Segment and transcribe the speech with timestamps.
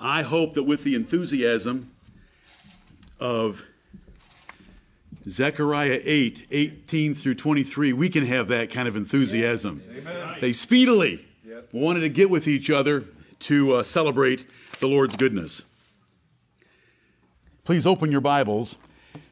[0.00, 1.90] I hope that with the enthusiasm
[3.18, 3.64] of
[5.28, 9.82] Zechariah 8, 18 through 23, we can have that kind of enthusiasm.
[9.90, 10.36] Amen.
[10.40, 11.26] They speedily
[11.72, 13.04] wanted to get with each other
[13.40, 14.46] to uh, celebrate
[14.80, 15.62] the Lord's goodness.
[17.64, 18.78] Please open your Bibles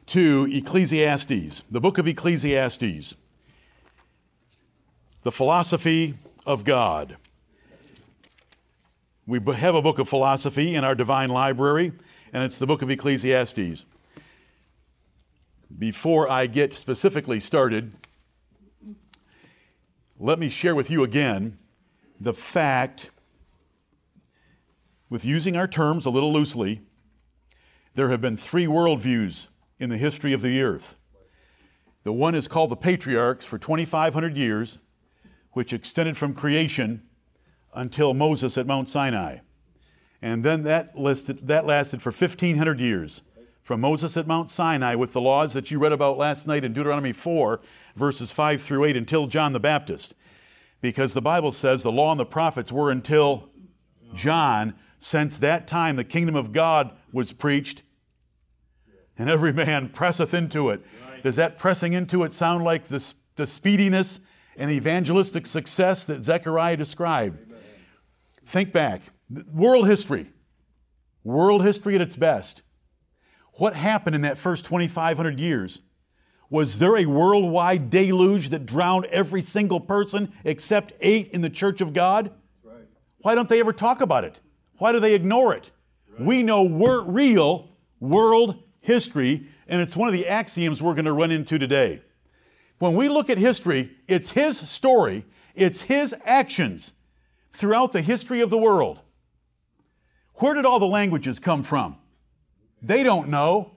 [0.07, 3.15] to Ecclesiastes, the book of Ecclesiastes,
[5.23, 7.17] the philosophy of God.
[9.27, 11.93] We have a book of philosophy in our divine library,
[12.31, 13.83] and it's the book of Ecclesiastes.
[15.75, 17.93] Before I get specifically started,
[20.19, 21.57] let me share with you again
[22.21, 23.09] the fact,
[25.09, 26.81] with using our terms a little loosely,
[27.95, 29.47] there have been three worldviews
[29.79, 30.97] in the history of the earth.
[32.03, 34.77] The one is called the patriarchs for 2,500 years,
[35.53, 37.01] which extended from creation
[37.75, 39.39] until Moses at Mount Sinai.
[40.21, 43.21] And then that, listed, that lasted for 1,500 years
[43.61, 46.71] from Moses at Mount Sinai with the laws that you read about last night in
[46.71, 47.59] Deuteronomy 4,
[47.95, 50.13] verses 5 through 8, until John the Baptist.
[50.81, 53.49] Because the Bible says the law and the prophets were until
[54.13, 54.75] John.
[54.99, 57.83] Since that time, the kingdom of God was preached,
[59.17, 60.83] and every man presseth into it.
[61.23, 64.19] Does that pressing into it sound like the, the speediness
[64.57, 67.54] and evangelistic success that Zechariah described?
[68.45, 69.01] Think back.
[69.51, 70.31] World history.
[71.23, 72.61] World history at its best.
[73.53, 75.81] What happened in that first 2,500 years?
[76.51, 81.81] Was there a worldwide deluge that drowned every single person except eight in the church
[81.81, 82.31] of God?
[82.63, 82.85] Right.
[83.21, 84.39] Why don't they ever talk about it?
[84.77, 85.71] Why do they ignore it?
[86.11, 86.21] Right.
[86.21, 87.69] We know we're real
[87.99, 92.01] world history, and it's one of the axioms we're going to run into today.
[92.77, 95.25] When we look at history, it's his story,
[95.55, 96.93] it's his actions
[97.55, 98.99] throughout the history of the world.
[100.35, 101.97] Where did all the languages come from?
[102.81, 103.71] They don't know.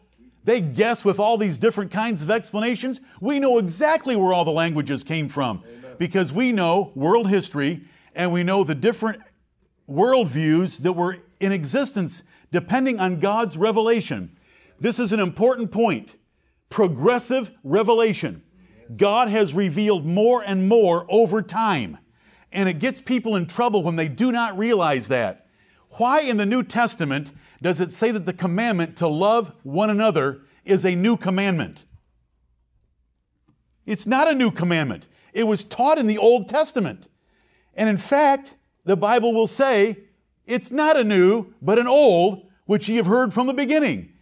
[0.45, 3.00] They guess with all these different kinds of explanations.
[3.21, 5.97] We know exactly where all the languages came from Amen.
[5.99, 7.83] because we know world history
[8.15, 9.22] and we know the different
[9.89, 14.37] worldviews that were in existence depending on God's revelation.
[14.81, 16.16] This is an important point
[16.71, 18.43] progressive revelation.
[18.97, 21.99] God has revealed more and more over time.
[22.53, 25.47] And it gets people in trouble when they do not realize that.
[25.98, 30.42] Why in the New Testament does it say that the commandment to love one another
[30.64, 31.84] is a new commandment?
[33.86, 35.09] It's not a new commandment.
[35.32, 37.09] It was taught in the Old Testament.
[37.75, 39.98] And in fact, the Bible will say
[40.47, 44.12] it's not a new, but an old, which ye have heard from the beginning.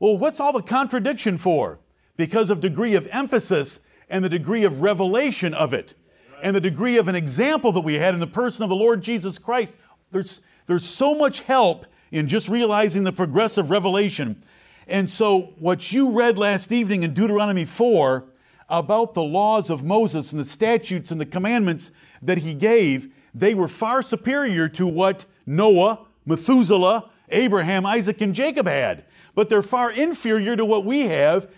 [0.00, 1.78] Well, what's all the contradiction for?
[2.16, 5.94] Because of degree of emphasis and the degree of revelation of it,
[6.42, 9.02] and the degree of an example that we had in the person of the Lord
[9.02, 9.76] Jesus Christ.
[10.10, 14.42] There's, there's so much help in just realizing the progressive revelation.
[14.88, 18.26] And so, what you read last evening in Deuteronomy 4
[18.68, 23.54] about the laws of Moses and the statutes and the commandments that he gave, they
[23.54, 29.04] were far superior to what Noah, Methuselah, Abraham, Isaac, and Jacob had.
[29.34, 31.50] But they're far inferior to what we have.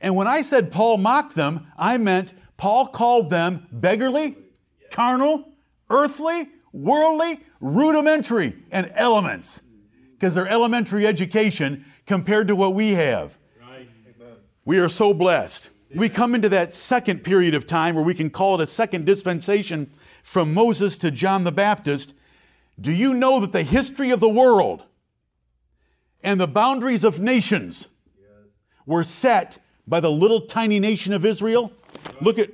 [0.00, 4.36] And when I said Paul mocked them, I meant Paul called them beggarly,
[4.90, 5.48] carnal,
[5.90, 9.62] earthly, worldly, rudimentary, and elements
[10.14, 13.36] because they're elementary education compared to what we have.
[14.64, 15.70] We are so blessed.
[15.94, 19.06] We come into that second period of time where we can call it a second
[19.06, 19.90] dispensation
[20.22, 22.14] from Moses to John the Baptist.
[22.80, 24.84] Do you know that the history of the world
[26.22, 27.88] and the boundaries of nations
[28.84, 31.72] were set by the little tiny nation of Israel?
[32.20, 32.50] Look at,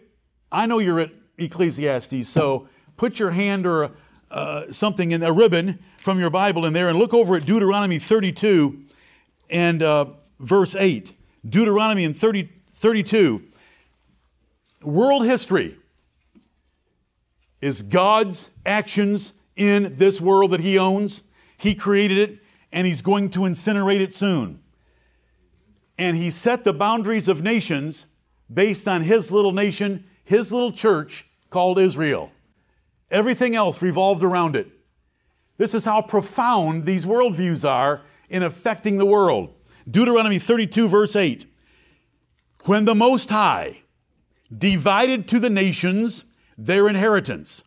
[0.50, 3.90] I know you're at Ecclesiastes, so put your hand or
[4.30, 7.98] uh, something in a ribbon from your Bible in there and look over at Deuteronomy
[7.98, 8.84] 32
[9.50, 10.06] and uh,
[10.40, 11.12] verse 8.
[11.48, 13.42] Deuteronomy in 30, 32.
[14.82, 15.76] World history
[17.60, 21.22] is God's actions in this world that He owns.
[21.56, 22.38] He created it
[22.72, 24.60] and He's going to incinerate it soon.
[25.98, 28.06] And He set the boundaries of nations
[28.52, 32.30] based on His little nation, His little church called Israel.
[33.10, 34.68] Everything else revolved around it.
[35.58, 39.54] This is how profound these worldviews are in affecting the world.
[39.88, 41.46] Deuteronomy 32, verse 8.
[42.64, 43.82] When the Most High
[44.56, 46.24] divided to the nations
[46.56, 47.64] their inheritance,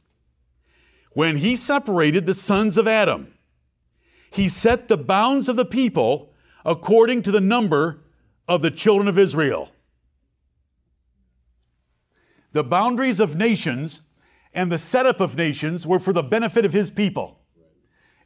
[1.14, 3.34] when he separated the sons of Adam,
[4.32, 6.34] he set the bounds of the people
[6.66, 8.02] according to the number
[8.48, 9.70] of the children of Israel.
[12.56, 14.04] The boundaries of nations
[14.54, 17.42] and the setup of nations were for the benefit of his people.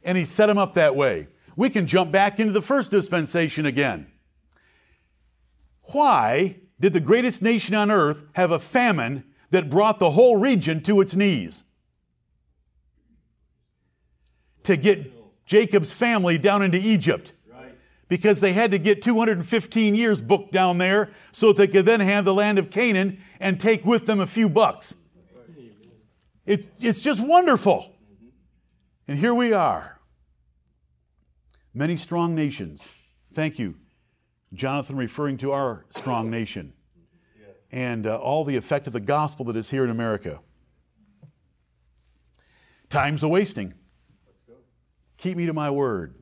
[0.04, 1.26] And he set them up that way.
[1.56, 4.06] we can jump back into the first dispensation again.
[5.92, 10.80] Why did the greatest nation on earth have a famine that brought the whole region
[10.84, 11.64] to its knees?
[14.62, 15.12] To get
[15.44, 17.32] Jacob's family down into Egypt.
[18.10, 22.00] Because they had to get 215 years booked down there so that they could then
[22.00, 24.96] have the land of Canaan and take with them a few bucks.
[26.44, 27.94] It, it's just wonderful.
[29.08, 29.98] And here we are.
[31.72, 32.90] Many strong nations.
[33.32, 33.76] Thank you,
[34.52, 36.72] Jonathan, referring to our strong nation
[37.72, 40.40] and uh, all the effect of the gospel that is here in America.
[42.88, 43.74] Time's a wasting.
[45.16, 46.19] Keep me to my word.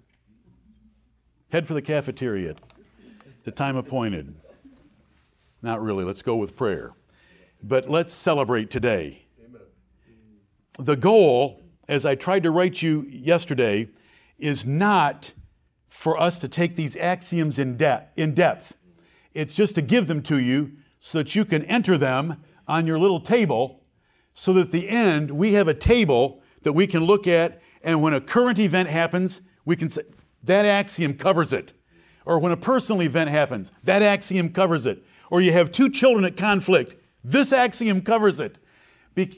[1.51, 2.57] Head for the cafeteria.
[3.45, 4.35] The time appointed.
[5.63, 6.05] Not really.
[6.05, 6.93] Let's go with prayer.
[7.63, 9.25] But let's celebrate today.
[10.79, 13.89] The goal, as I tried to write you yesterday,
[14.39, 15.33] is not
[15.89, 18.77] for us to take these axioms in, de- in depth.
[19.33, 22.99] It's just to give them to you so that you can enter them on your
[22.99, 23.83] little table,
[24.35, 28.03] so that at the end we have a table that we can look at, and
[28.03, 30.03] when a current event happens, we can say,
[30.45, 31.73] that axiom covers it.
[32.25, 35.03] Or when a personal event happens, that axiom covers it.
[35.31, 38.59] Or you have two children at conflict, this axiom covers it.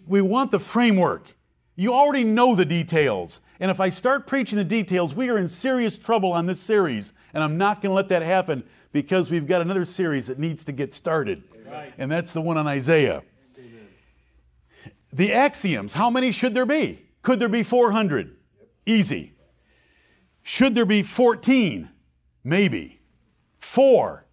[0.06, 1.34] We want the framework.
[1.74, 3.40] You already know the details.
[3.60, 7.12] And if I start preaching the details, we are in serious trouble on this series.
[7.32, 10.64] And I'm not going to let that happen because we've got another series that needs
[10.64, 11.42] to get started.
[11.66, 11.92] Right.
[11.96, 13.22] And that's the one on Isaiah.
[13.58, 13.88] Amen.
[15.12, 17.02] The axioms, how many should there be?
[17.22, 18.26] Could there be 400?
[18.26, 18.68] Yep.
[18.86, 19.32] Easy.
[20.42, 21.88] Should there be 14?
[22.44, 23.00] Maybe.
[23.58, 24.26] Four.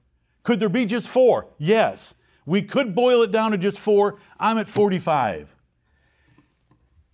[0.44, 1.48] Could there be just four?
[1.58, 2.16] Yes.
[2.46, 4.18] We could boil it down to just four.
[4.40, 5.54] I'm at 45.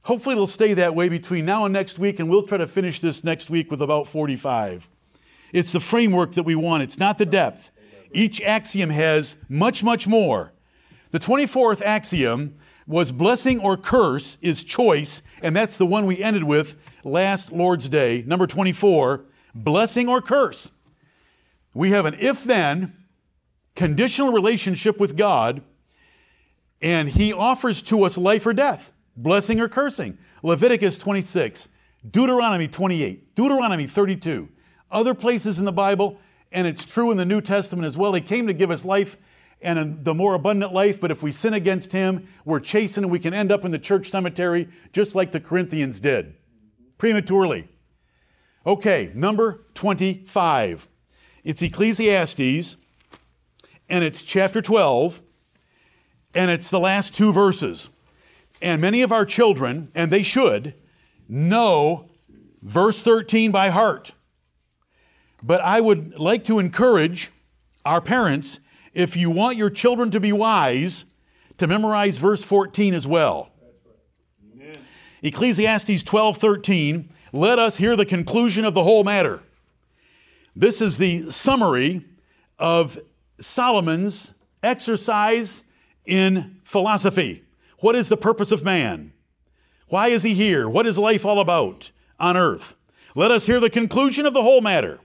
[0.03, 2.99] Hopefully, it'll stay that way between now and next week, and we'll try to finish
[2.99, 4.89] this next week with about 45.
[5.53, 7.71] It's the framework that we want, it's not the depth.
[8.11, 10.53] Each axiom has much, much more.
[11.11, 12.55] The 24th axiom
[12.87, 17.89] was blessing or curse is choice, and that's the one we ended with last Lord's
[17.89, 18.23] Day.
[18.25, 19.25] Number 24,
[19.55, 20.71] blessing or curse.
[21.73, 22.93] We have an if then
[23.75, 25.61] conditional relationship with God,
[26.81, 30.17] and He offers to us life or death, blessing or cursing.
[30.43, 31.69] Leviticus 26,
[32.09, 34.49] Deuteronomy 28, Deuteronomy 32,
[34.91, 36.19] other places in the Bible,
[36.51, 38.13] and it's true in the New Testament as well.
[38.13, 39.17] He came to give us life
[39.63, 43.19] and the more abundant life, but if we sin against him, we're chastened and we
[43.19, 46.35] can end up in the church cemetery just like the Corinthians did
[46.97, 47.67] prematurely.
[48.65, 50.87] Okay, number 25.
[51.43, 52.77] It's Ecclesiastes,
[53.89, 55.21] and it's chapter 12,
[56.35, 57.89] and it's the last two verses.
[58.61, 60.75] And many of our children, and they should,
[61.27, 62.09] know
[62.61, 64.13] verse 13 by heart.
[65.43, 67.31] But I would like to encourage
[67.85, 68.61] our parents
[68.93, 71.05] if you want your children to be wise,
[71.57, 73.49] to memorize verse 14 as well.
[75.21, 79.41] Ecclesiastes 12 13, let us hear the conclusion of the whole matter.
[80.55, 82.05] This is the summary
[82.59, 82.99] of
[83.39, 85.63] Solomon's exercise
[86.05, 87.43] in philosophy.
[87.79, 89.13] What is the purpose of man?
[89.87, 90.69] Why is he here?
[90.69, 92.75] What is life all about on earth?
[93.15, 94.99] Let us hear the conclusion of the whole matter.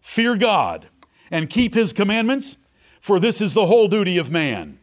[0.00, 0.88] Fear God
[1.30, 2.56] and keep his commandments,
[3.02, 4.78] for this is the whole duty of man.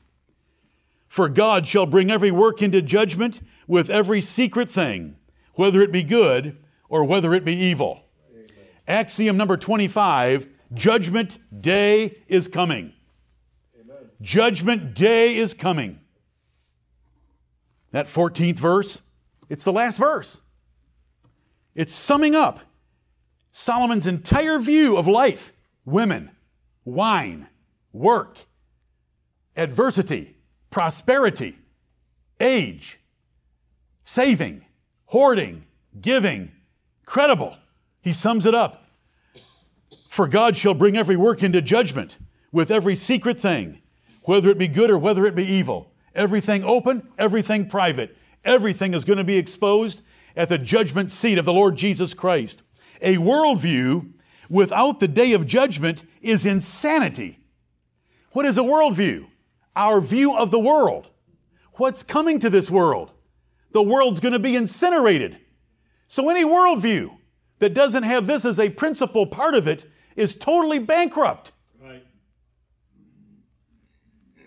[1.08, 5.16] For God shall bring every work into judgment with every secret thing,
[5.54, 6.58] whether it be good
[6.90, 8.04] or whether it be evil.
[8.30, 8.46] Amen.
[8.90, 12.92] Axiom number 25 Judgment day is coming.
[13.80, 14.10] Amen.
[14.22, 16.02] Judgment day is coming.
[17.92, 19.02] That 14th verse,
[19.48, 20.42] it's the last verse.
[21.74, 22.60] It's summing up
[23.50, 25.54] Solomon's entire view of life
[25.86, 26.32] women,
[26.84, 27.48] wine,
[27.94, 28.40] work,
[29.56, 30.38] adversity,
[30.70, 31.58] prosperity,
[32.40, 33.00] age,
[34.04, 34.66] saving,
[35.06, 35.66] hoarding,
[36.00, 36.52] giving,
[37.06, 37.58] credible.
[38.02, 38.86] He sums it up.
[40.08, 42.18] For God shall bring every work into judgment
[42.52, 43.82] with every secret thing,
[44.24, 45.92] whether it be good or whether it be evil.
[46.16, 48.16] Everything open, everything private.
[48.44, 50.02] Everything is going to be exposed
[50.36, 52.64] at the judgment seat of the Lord Jesus Christ.
[53.02, 54.14] A worldview
[54.50, 57.39] without the day of judgment is insanity.
[58.32, 59.28] What is a worldview?
[59.76, 61.10] Our view of the world.
[61.74, 63.12] What's coming to this world?
[63.72, 65.40] The world's going to be incinerated.
[66.08, 67.16] So, any worldview
[67.60, 71.52] that doesn't have this as a principal part of it is totally bankrupt.
[71.82, 72.06] Right.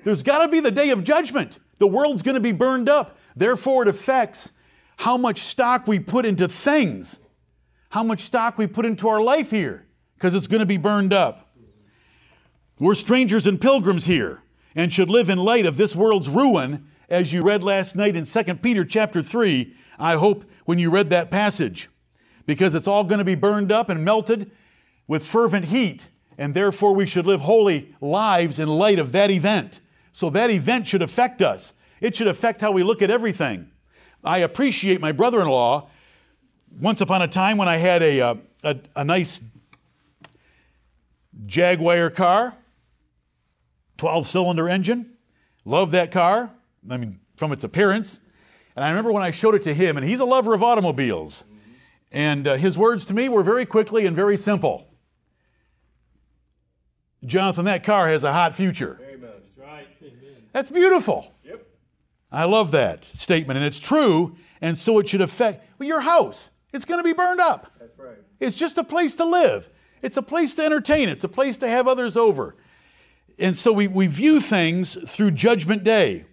[0.02, 1.58] There's got to be the day of judgment.
[1.78, 3.18] The world's going to be burned up.
[3.36, 4.52] Therefore, it affects
[4.98, 7.20] how much stock we put into things,
[7.90, 11.12] how much stock we put into our life here, because it's going to be burned
[11.12, 11.51] up.
[12.80, 14.42] We're strangers and pilgrims here
[14.74, 18.24] and should live in light of this world's ruin, as you read last night in
[18.24, 19.74] 2 Peter chapter 3.
[19.98, 21.90] I hope when you read that passage,
[22.46, 24.50] because it's all going to be burned up and melted
[25.06, 29.80] with fervent heat, and therefore we should live holy lives in light of that event.
[30.10, 31.74] So that event should affect us.
[32.00, 33.70] It should affect how we look at everything.
[34.24, 35.88] I appreciate my brother in law.
[36.80, 39.42] Once upon a time, when I had a, uh, a, a nice
[41.44, 42.56] Jaguar car,
[44.02, 45.12] 12 cylinder engine,
[45.64, 46.50] loved that car.
[46.90, 48.18] I mean, from its appearance.
[48.74, 51.44] And I remember when I showed it to him, and he's a lover of automobiles.
[52.10, 54.88] And uh, his words to me were very quickly and very simple
[57.24, 58.98] Jonathan, that car has a hot future.
[59.20, 59.86] That's right.
[60.52, 61.32] That's beautiful.
[61.44, 61.64] Yep.
[62.32, 66.50] I love that statement, and it's true, and so it should affect well, your house.
[66.72, 67.70] It's going to be burned up.
[67.78, 68.18] That's right.
[68.40, 69.68] It's just a place to live,
[70.02, 72.56] it's a place to entertain, it's a place to have others over.
[73.38, 76.26] And so we, we view things through Judgment Day.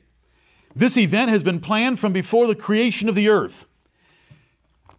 [0.75, 3.67] This event has been planned from before the creation of the earth.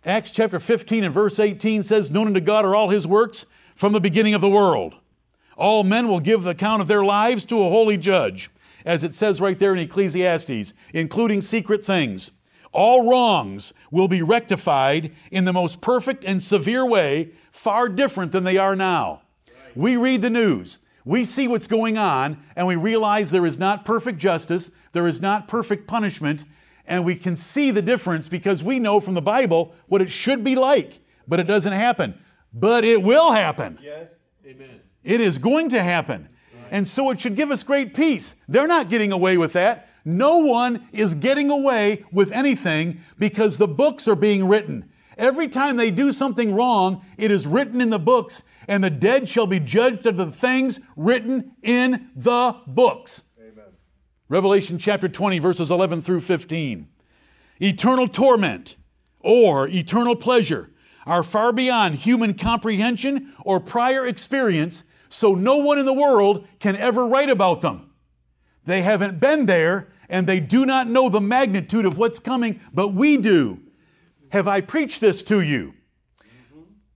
[0.04, 3.92] Acts chapter 15 and verse 18 says, Known unto God are all his works from
[3.92, 4.97] the beginning of the world.
[5.57, 8.50] All men will give the account of their lives to a holy judge,
[8.87, 12.30] as it says right there in Ecclesiastes, including secret things.
[12.73, 18.45] All wrongs will be rectified in the most perfect and severe way, far different than
[18.45, 19.23] they are now.
[19.75, 23.85] We read the news, we see what's going on, and we realize there is not
[23.85, 26.45] perfect justice, there is not perfect punishment,
[26.87, 30.42] and we can see the difference because we know from the Bible what it should
[30.45, 32.19] be like, but it doesn't happen.
[32.52, 33.78] But it will happen.
[33.83, 34.09] Yes.
[34.45, 34.80] Amen.
[35.04, 36.28] It is going to happen.
[36.71, 38.37] And so it should give us great peace.
[38.49, 39.88] They're not getting away with that.
[40.04, 44.90] No one is getting away with anything because the books are being written.
[45.19, 49.28] Every time they do something wrong, it is written in the books, and the dead
[49.28, 53.24] shall be judged of the things written in the books.
[53.36, 53.64] Amen.
[54.28, 56.88] Revelation chapter 20, verses 11 through 15.
[57.60, 58.76] Eternal torment
[59.18, 60.70] or eternal pleasure
[61.04, 66.76] are far beyond human comprehension or prior experience, so no one in the world can
[66.76, 67.90] ever write about them.
[68.66, 72.94] They haven't been there and they do not know the magnitude of what's coming, but
[72.94, 73.58] we do.
[74.30, 75.74] Have I preached this to you?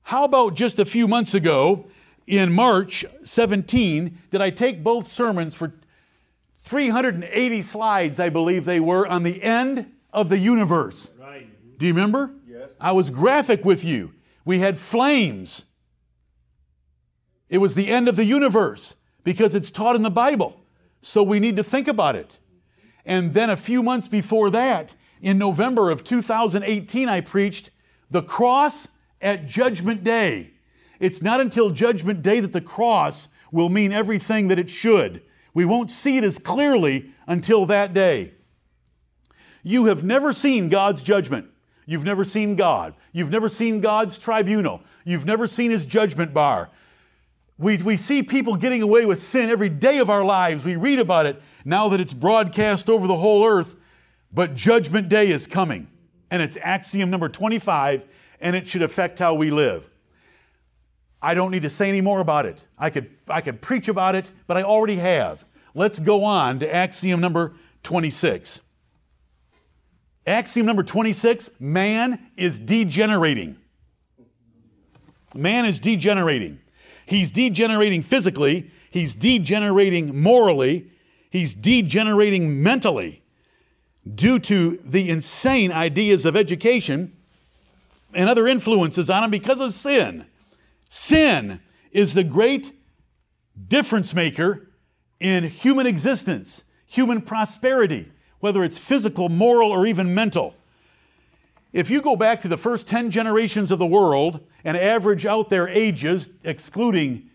[0.04, 1.86] How about just a few months ago,
[2.26, 5.72] in March 17, did I take both sermons for
[6.56, 11.10] 380 slides, I believe they were, on the end of the universe?
[11.18, 11.48] Right.
[11.78, 12.32] Do you remember?
[12.46, 12.68] Yes.
[12.80, 14.12] I was graphic with you.
[14.44, 15.64] We had flames.
[17.48, 20.60] It was the end of the universe because it's taught in the Bible.
[21.00, 22.38] So we need to think about it.
[23.06, 27.70] And then a few months before that, in November of 2018, I preached
[28.10, 28.88] the cross
[29.24, 30.52] at Judgment Day.
[31.00, 35.22] It's not until Judgment Day that the cross will mean everything that it should.
[35.54, 38.34] We won't see it as clearly until that day.
[39.62, 41.48] You have never seen God's judgment.
[41.86, 42.94] You've never seen God.
[43.12, 44.82] You've never seen God's tribunal.
[45.04, 46.70] You've never seen His judgment bar.
[47.58, 50.64] We, we see people getting away with sin every day of our lives.
[50.64, 53.76] We read about it now that it's broadcast over the whole earth.
[54.32, 55.88] But Judgment Day is coming,
[56.30, 58.06] and it's axiom number 25,
[58.40, 59.88] and it should affect how we live.
[61.22, 62.66] I don't need to say any more about it.
[62.78, 65.44] I could, I could preach about it, but I already have.
[65.74, 68.60] Let's go on to axiom number 26.
[70.26, 73.56] Axiom number 26 man is degenerating.
[75.34, 76.60] Man is degenerating.
[77.06, 80.90] He's degenerating physically, he's degenerating morally,
[81.30, 83.22] he's degenerating mentally
[84.14, 87.14] due to the insane ideas of education
[88.14, 90.26] and other influences on him because of sin.
[90.88, 91.60] Sin
[91.92, 92.72] is the great
[93.68, 94.70] difference maker
[95.20, 100.54] in human existence, human prosperity, whether it's physical, moral, or even mental.
[101.72, 105.50] If you go back to the first 10 generations of the world and average out
[105.50, 107.30] their ages, excluding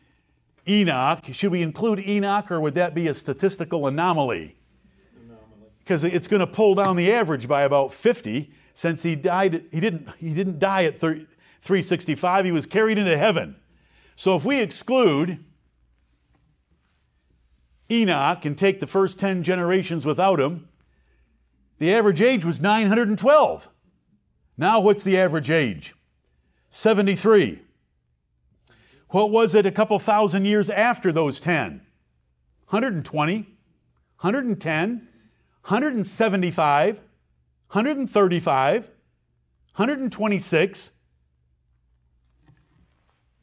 [0.67, 4.55] Enoch, should we include Enoch or would that be a statistical anomaly?
[5.79, 9.81] Because it's going to pull down the average by about 50 since he died, he
[9.81, 11.25] didn't, he didn't die at 30,
[11.59, 13.57] 365, he was carried into heaven.
[14.15, 15.43] So if we exclude
[17.91, 20.69] Enoch and take the first 10 generations without him,
[21.79, 23.67] the average age was 912.
[24.57, 25.93] Now, what's the average age?
[26.69, 27.59] 73.
[29.09, 31.81] What was it a couple thousand years after those 10?
[32.69, 34.89] 120, 110,
[35.65, 37.01] 175,
[37.71, 38.87] 135,
[39.75, 40.91] 126.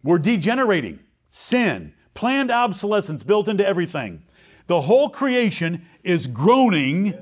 [0.03, 1.01] We're degenerating.
[1.31, 4.25] Sin, planned obsolescence built into everything.
[4.67, 7.15] The whole creation is groaning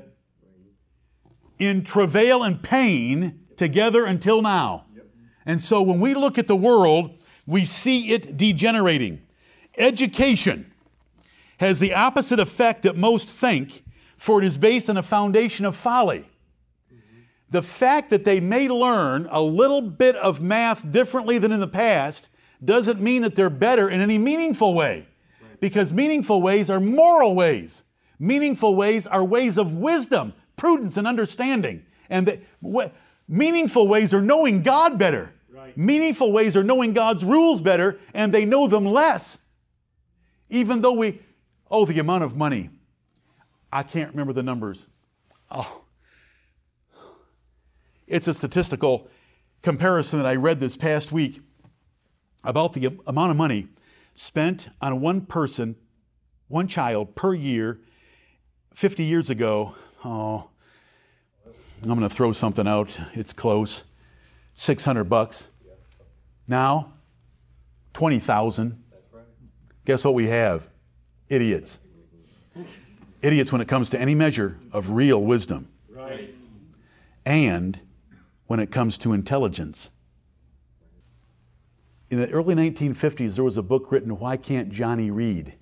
[1.59, 4.85] in travail and pain together until now.
[5.45, 9.21] And so when we look at the world, we see it degenerating.
[9.77, 10.71] Education
[11.59, 13.83] has the opposite effect that most think,
[14.17, 16.29] for it is based on a foundation of folly.
[17.55, 21.69] The fact that they may learn a little bit of math differently than in the
[21.69, 22.29] past
[22.61, 25.07] doesn't mean that they're better in any meaningful way.
[25.61, 27.85] Because meaningful ways are moral ways.
[28.19, 31.85] Meaningful ways are ways of wisdom, prudence, and understanding.
[32.09, 32.91] And the,
[33.29, 35.33] meaningful ways are knowing God better.
[35.49, 35.77] Right.
[35.77, 39.37] Meaningful ways are knowing God's rules better, and they know them less.
[40.49, 41.21] Even though we,
[41.71, 42.69] oh, the amount of money.
[43.71, 44.87] I can't remember the numbers.
[45.49, 45.84] Oh.
[48.07, 49.07] It's a statistical
[49.61, 51.41] comparison that I read this past week
[52.43, 53.67] about the amount of money
[54.13, 55.75] spent on one person,
[56.47, 57.79] one child per year
[58.73, 59.75] 50 years ago.
[60.03, 60.49] Oh,
[61.81, 62.97] I'm going to throw something out.
[63.13, 63.83] It's close.
[64.53, 65.51] 600 bucks.
[66.47, 66.93] Now,
[67.93, 68.83] 20,000.
[69.85, 70.67] Guess what we have?
[71.29, 71.79] Idiots.
[73.21, 76.33] Idiots when it comes to any measure of real wisdom Right.
[77.25, 77.79] and
[78.47, 79.91] when it comes to intelligence.
[82.09, 85.55] In the early 1950s, there was a book written, Why Can't Johnny Read?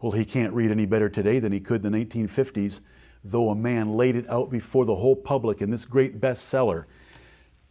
[0.00, 2.80] Well, he can't read any better today than he could in the 1950s,
[3.24, 6.84] though a man laid it out before the whole public in this great bestseller.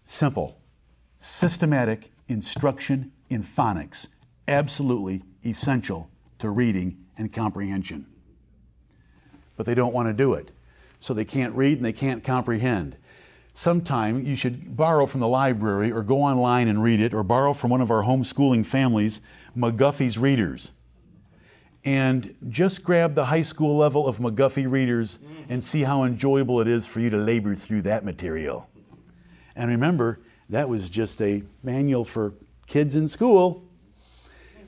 [0.04, 0.60] Simple,
[1.20, 4.08] systematic instruction in phonics,
[4.48, 8.08] absolutely essential to reading and comprehension.
[9.58, 10.52] But they don't want to do it,
[11.00, 12.98] so they can't read and they can't comprehend
[13.54, 17.54] sometime you should borrow from the library or go online and read it or borrow
[17.54, 19.22] from one of our homeschooling families
[19.56, 20.72] McGuffey's Readers.
[21.84, 26.68] And just grab the high school level of McGuffey Readers and see how enjoyable it
[26.68, 28.70] is for you to labor through that material.
[29.56, 32.36] And remember, that was just a manual for
[32.68, 33.64] kids in school.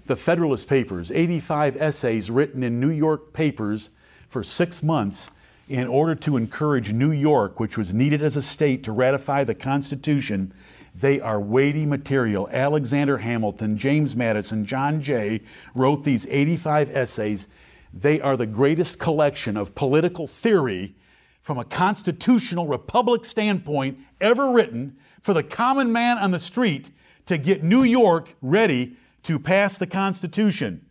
[0.07, 3.89] The Federalist Papers, 85 essays written in New York papers
[4.27, 5.29] for six months
[5.67, 9.55] in order to encourage New York, which was needed as a state to ratify the
[9.55, 10.53] Constitution,
[10.93, 12.49] they are weighty material.
[12.51, 15.41] Alexander Hamilton, James Madison, John Jay
[15.73, 17.47] wrote these 85 essays.
[17.93, 20.95] They are the greatest collection of political theory
[21.41, 26.91] from a constitutional republic standpoint ever written for the common man on the street
[27.25, 30.85] to get New York ready to pass the Constitution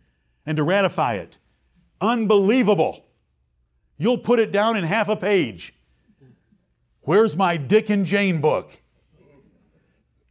[0.45, 1.37] and to ratify it.
[2.01, 3.02] Unbelievable.
[3.97, 5.73] You'll put it down in half a page.
[7.01, 8.81] Where's my Dick and Jane book?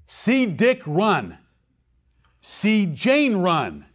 [0.07, 1.39] See Dick run.
[2.41, 3.87] See Jane run.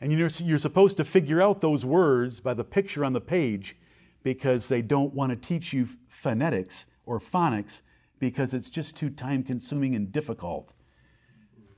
[0.00, 3.76] And you're, supposed to figure out those words by the picture on the page
[4.22, 7.82] because they don't want to teach you phonetics or phonics
[8.18, 10.74] because it's just too time consuming and difficult.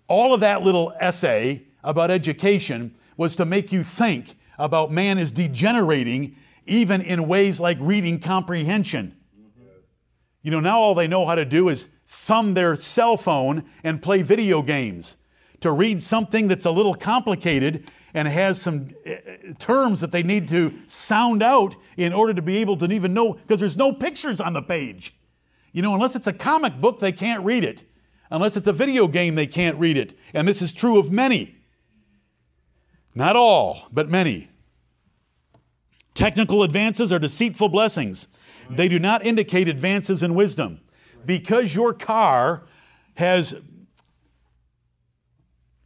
[0.08, 5.30] All of that little essay about education was to make you think about man is
[5.30, 6.36] degenerating
[6.68, 9.16] even in ways like reading comprehension.
[10.42, 14.00] You know, now all they know how to do is thumb their cell phone and
[14.00, 15.16] play video games.
[15.62, 19.14] To read something that's a little complicated and has some uh,
[19.58, 23.34] terms that they need to sound out in order to be able to even know,
[23.34, 25.16] because there's no pictures on the page.
[25.72, 27.82] You know, unless it's a comic book, they can't read it.
[28.30, 30.16] Unless it's a video game, they can't read it.
[30.32, 31.56] And this is true of many.
[33.14, 34.48] Not all, but many.
[36.18, 38.26] Technical advances are deceitful blessings.
[38.68, 40.80] They do not indicate advances in wisdom.
[41.24, 42.64] Because your car
[43.14, 43.54] has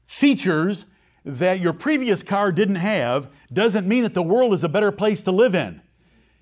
[0.06, 0.86] features
[1.26, 5.20] that your previous car didn't have, doesn't mean that the world is a better place
[5.20, 5.82] to live in.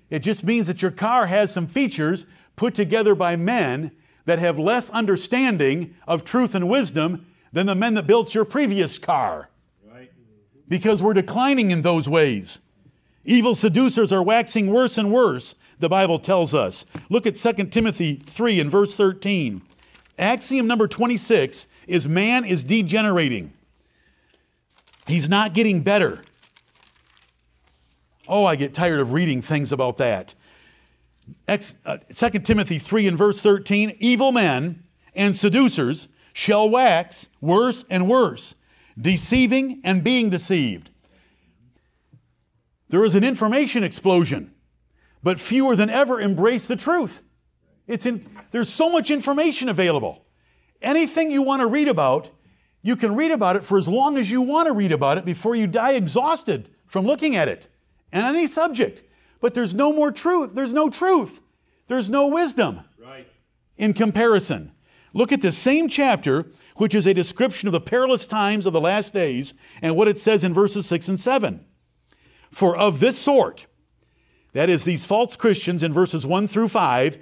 [0.09, 2.25] It just means that your car has some features
[2.55, 3.91] put together by men
[4.23, 8.97] that have less understanding of truth and wisdom than the men that built your previous
[8.97, 9.49] car.
[10.69, 12.59] Because we're declining in those ways.
[13.23, 16.85] Evil seducers are waxing worse and worse, the Bible tells us.
[17.09, 19.61] Look at 2 Timothy 3 and verse 13.
[20.17, 23.53] Axiom number 26 is man is degenerating.
[25.07, 26.23] He's not getting better.
[28.27, 30.35] Oh, I get tired of reading things about that.
[31.47, 34.83] Ex, uh, 2 Timothy 3 and verse 13 evil men
[35.15, 38.55] and seducers shall wax worse and worse,
[38.99, 40.89] deceiving and being deceived.
[42.91, 44.53] There is an information explosion,
[45.23, 47.21] but fewer than ever embrace the truth.
[47.87, 50.25] It's in, there's so much information available.
[50.81, 52.29] Anything you want to read about,
[52.83, 55.23] You can read about it for as long as you want to read about it
[55.25, 57.67] before you die exhausted from looking at it
[58.11, 59.03] and any subject.
[59.39, 60.55] But there's no more truth.
[60.55, 61.41] There's no truth.
[61.87, 63.27] There's no wisdom Right.
[63.77, 64.71] in comparison.
[65.13, 68.81] Look at the same chapter, which is a description of the perilous times of the
[68.81, 71.63] last days, and what it says in verses 6 and 7.
[72.51, 73.65] For of this sort,
[74.53, 77.17] that is, these false Christians in verses 1 through 5,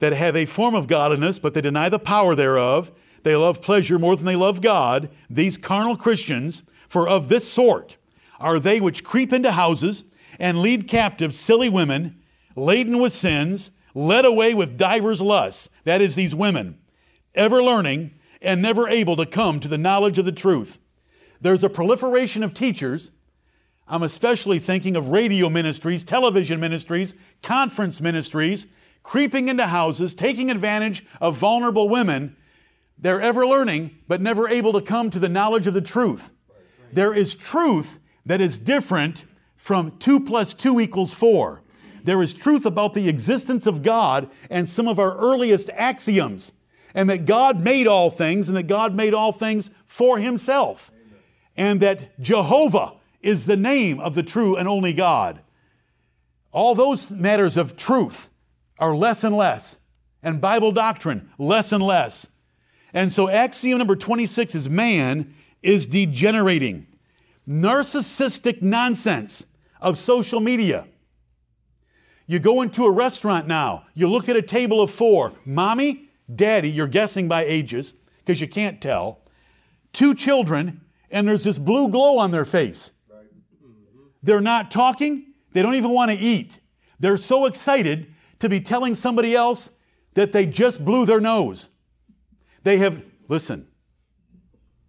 [0.00, 2.90] that have a form of godliness, but they deny the power thereof,
[3.22, 7.96] they love pleasure more than they love God, these carnal Christians, for of this sort
[8.40, 10.02] are they which creep into houses
[10.38, 12.20] and lead captive silly women,
[12.56, 16.78] laden with sins, led away with divers lusts, that is, these women,
[17.34, 20.80] ever learning and never able to come to the knowledge of the truth.
[21.40, 23.12] There's a proliferation of teachers.
[23.92, 28.66] I'm especially thinking of radio ministries, television ministries, conference ministries,
[29.02, 32.34] creeping into houses, taking advantage of vulnerable women.
[32.96, 36.32] They're ever learning, but never able to come to the knowledge of the truth.
[36.90, 39.26] There is truth that is different
[39.56, 41.60] from 2 plus 2 equals 4.
[42.02, 46.54] There is truth about the existence of God and some of our earliest axioms,
[46.94, 50.90] and that God made all things, and that God made all things for Himself,
[51.58, 55.40] and that Jehovah is the name of the true and only God.
[56.50, 58.28] All those matters of truth
[58.78, 59.78] are less and less,
[60.22, 62.28] and Bible doctrine less and less.
[62.92, 66.86] And so, axiom number 26 is man is degenerating.
[67.48, 69.46] Narcissistic nonsense
[69.80, 70.86] of social media.
[72.26, 76.70] You go into a restaurant now, you look at a table of four mommy, daddy,
[76.70, 79.20] you're guessing by ages because you can't tell,
[79.92, 80.80] two children,
[81.10, 82.92] and there's this blue glow on their face.
[84.22, 86.60] They're not talking, they don't even want to eat.
[87.00, 89.70] They're so excited to be telling somebody else
[90.14, 91.70] that they just blew their nose.
[92.62, 93.66] They have, listen,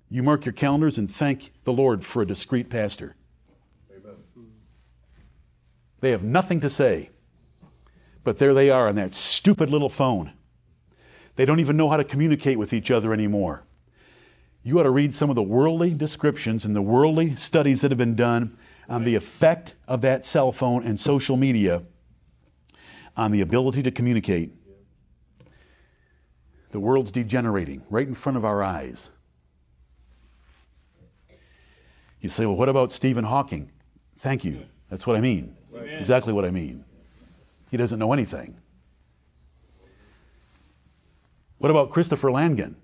[0.10, 3.16] you mark your calendars and thank the Lord for a discreet pastor.
[6.02, 7.10] They have nothing to say,
[8.24, 10.34] but there they are on that stupid little phone.
[11.36, 13.64] They don't even know how to communicate with each other anymore.
[14.64, 17.98] You ought to read some of the worldly descriptions and the worldly studies that have
[17.98, 18.58] been done
[18.94, 21.82] on the effect of that cell phone and social media
[23.18, 24.52] on the ability to communicate.
[26.70, 29.10] The world's degenerating right in front of our eyes.
[32.22, 33.72] You say, well, what about Stephen Hawking?
[34.20, 34.64] Thank you.
[34.92, 35.58] That's what I mean.
[35.76, 35.98] Amen.
[35.98, 36.86] Exactly what I mean.
[37.72, 38.56] He doesn't know anything.
[41.58, 42.76] What about Christopher Langan?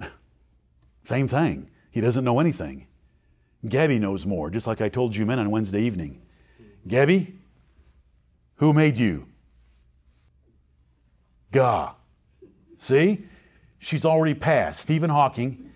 [1.04, 1.70] Same thing.
[1.92, 2.88] He doesn't know anything.
[3.68, 6.20] Gabby knows more, just like I told you men on Wednesday evening.
[6.86, 7.34] Gabby,
[8.56, 9.28] who made you?
[11.52, 11.94] God.
[12.76, 13.24] See?
[13.78, 15.70] She's already passed Stephen Hawking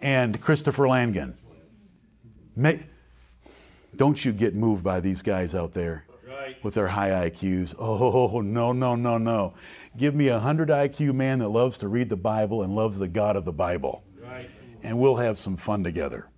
[0.00, 1.36] and Christopher Langan.
[2.54, 2.86] May,
[3.96, 6.62] don't you get moved by these guys out there Right.
[6.62, 7.74] with their high IQs.
[7.78, 9.54] Oh, no, no, no, no.
[9.96, 13.08] Give me a 100 IQ man that loves to read the Bible and loves the
[13.08, 14.04] God of the Bible.
[14.22, 14.50] Right.
[14.82, 16.28] And we'll have some fun together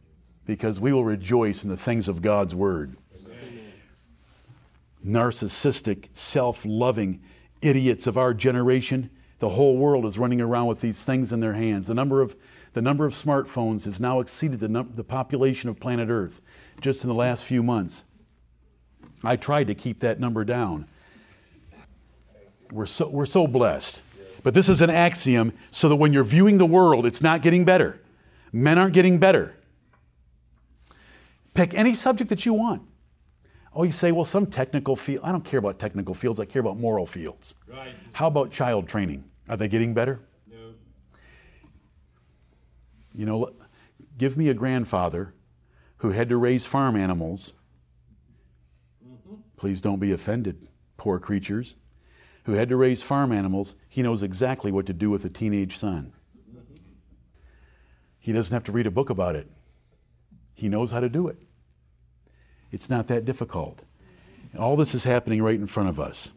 [0.48, 2.96] because we will rejoice in the things of God's Word.
[5.06, 7.20] Narcissistic, self loving
[7.61, 9.11] idiots of our generation.
[9.40, 11.87] The whole world is running around with these things in their hands.
[11.87, 12.34] The number of,
[12.72, 16.40] the number of smartphones has now exceeded the, num- the population of planet Earth
[16.80, 18.06] just in the last few months.
[19.22, 20.88] I tried to keep that number down.
[22.72, 24.00] We're so, we're so blessed.
[24.42, 27.66] But this is an axiom so that when you're viewing the world, it's not getting
[27.66, 28.00] better.
[28.50, 29.57] Men aren't getting better.
[31.58, 32.82] Pick any subject that you want.
[33.74, 35.22] Oh, you say, well, some technical field.
[35.24, 37.56] I don't care about technical fields, I care about moral fields.
[37.66, 37.94] Right.
[38.12, 39.24] How about child training?
[39.48, 40.20] Are they getting better?
[40.48, 40.74] No.
[43.12, 43.50] You know,
[44.16, 45.34] give me a grandfather
[45.96, 47.54] who had to raise farm animals.
[49.04, 49.34] Mm-hmm.
[49.56, 51.74] Please don't be offended, poor creatures.
[52.44, 55.76] Who had to raise farm animals, he knows exactly what to do with a teenage
[55.76, 56.12] son.
[56.48, 56.76] Mm-hmm.
[58.20, 59.50] He doesn't have to read a book about it,
[60.54, 61.38] he knows how to do it.
[62.70, 63.83] It's not that difficult.
[64.59, 66.33] All this is happening right in front of us.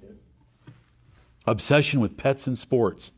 [1.45, 3.11] Obsession with pets and sports.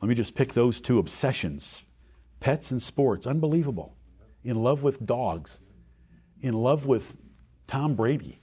[0.00, 1.82] Let me just pick those two obsessions
[2.40, 3.26] pets and sports.
[3.26, 3.96] Unbelievable.
[4.44, 5.60] In love with dogs,
[6.40, 7.16] in love with
[7.66, 8.38] Tom Brady.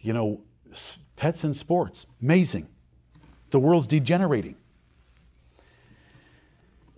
[0.00, 0.42] You know,
[1.16, 2.06] pets and sports.
[2.20, 2.68] Amazing.
[3.50, 4.56] The world's degenerating.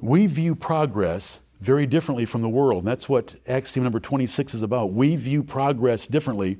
[0.01, 2.85] We view progress very differently from the world.
[2.85, 4.93] And that's what axiom number 26 is about.
[4.93, 6.59] We view progress differently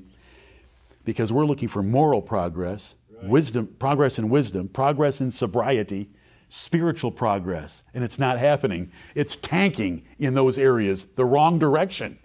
[1.05, 6.09] because we're looking for moral progress, wisdom, progress in wisdom, progress in sobriety,
[6.49, 8.91] spiritual progress, and it's not happening.
[9.15, 12.19] It's tanking in those areas the wrong direction.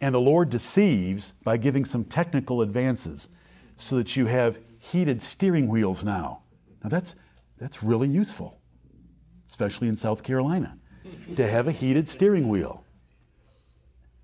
[0.00, 3.28] And the Lord deceives by giving some technical advances
[3.76, 6.42] so that you have heated steering wheels now.
[6.82, 7.14] Now that's,
[7.58, 8.60] that's really useful,
[9.46, 10.78] especially in South Carolina,
[11.36, 12.84] to have a heated steering wheel.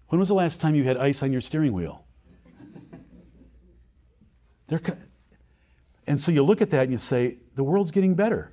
[0.08, 2.04] When was the last time you had ice on your steering wheel?
[4.66, 4.80] They're,
[6.06, 8.52] and so you look at that and you say, the world's getting better.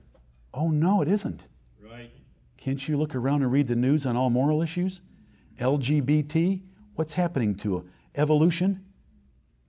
[0.53, 1.47] Oh, no, it isn't.
[1.81, 2.11] Right.
[2.57, 5.01] Can't you look around and read the news on all moral issues?
[5.57, 6.61] LGBT?
[6.95, 8.85] What's happening to evolution?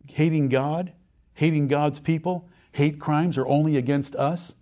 [0.08, 0.92] Hating God?
[1.34, 2.48] Hating God's people?
[2.72, 4.56] Hate crimes are only against us?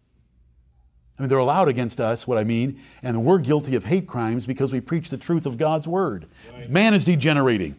[1.21, 4.47] I mean, they're allowed against us, what I mean, and we're guilty of hate crimes
[4.47, 6.25] because we preach the truth of God's word.
[6.51, 6.71] Right.
[6.71, 7.77] Man is degenerating.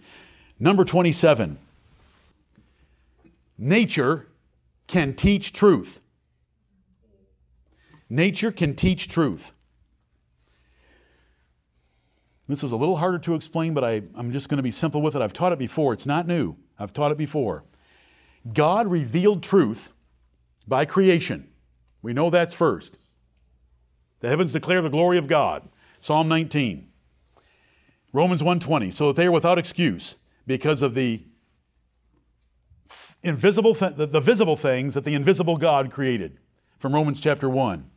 [0.60, 1.58] Number 27.
[3.58, 4.28] Nature
[4.86, 6.02] can teach truth.
[8.12, 9.54] Nature can teach truth.
[12.48, 15.02] This is a little harder to explain, but I, am just going to be simple
[15.02, 15.22] with it.
[15.24, 15.94] I've taught it before.
[15.94, 16.58] It's not new.
[16.78, 17.64] I've taught it before.
[18.54, 19.94] God revealed truth
[20.68, 21.50] by creation.
[22.04, 23.00] We know that's first.
[24.22, 25.68] The heavens declare the glory of God.
[26.00, 26.88] Psalm 19.
[28.14, 28.94] Romans 1:20.
[28.94, 30.16] So that they are without excuse
[30.48, 31.24] because of the
[33.24, 36.38] invisible th- the, the visible things that the invisible God created.
[36.78, 37.90] From Romans chapter 1.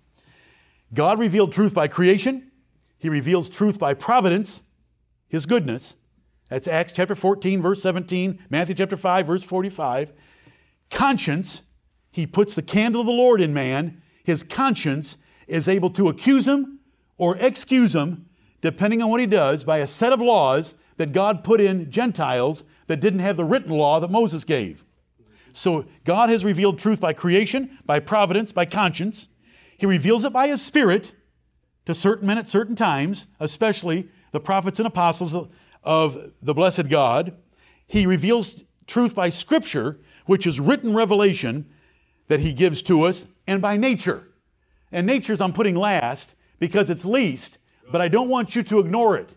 [0.93, 2.51] God revealed truth by creation.
[2.99, 4.63] He reveals truth by providence,
[5.29, 5.97] his goodness.
[6.49, 10.13] That's Acts chapter 14 verse 17, Matthew chapter 5 verse 45.
[10.91, 11.63] Conscience,
[12.11, 14.01] he puts the candle of the Lord in man.
[14.23, 16.81] His conscience is able to accuse him
[17.17, 18.27] or excuse him,
[18.61, 22.65] depending on what he does, by a set of laws that God put in Gentiles
[22.87, 24.85] that didn't have the written law that Moses gave.
[25.53, 29.29] So God has revealed truth by creation, by providence, by conscience.
[29.77, 31.13] He reveals it by His Spirit
[31.87, 35.35] to certain men at certain times, especially the prophets and apostles
[35.83, 37.37] of the blessed God.
[37.87, 41.67] He reveals truth by Scripture, which is written revelation
[42.29, 44.27] that He gives to us, and by nature.
[44.95, 47.59] And nature's I'm putting last because it's least,
[47.91, 49.29] but I don't want you to ignore it.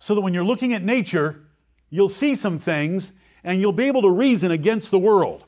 [0.00, 1.46] So that when you're looking at nature,
[1.88, 3.12] you'll see some things
[3.44, 5.44] and you'll be able to reason against the world.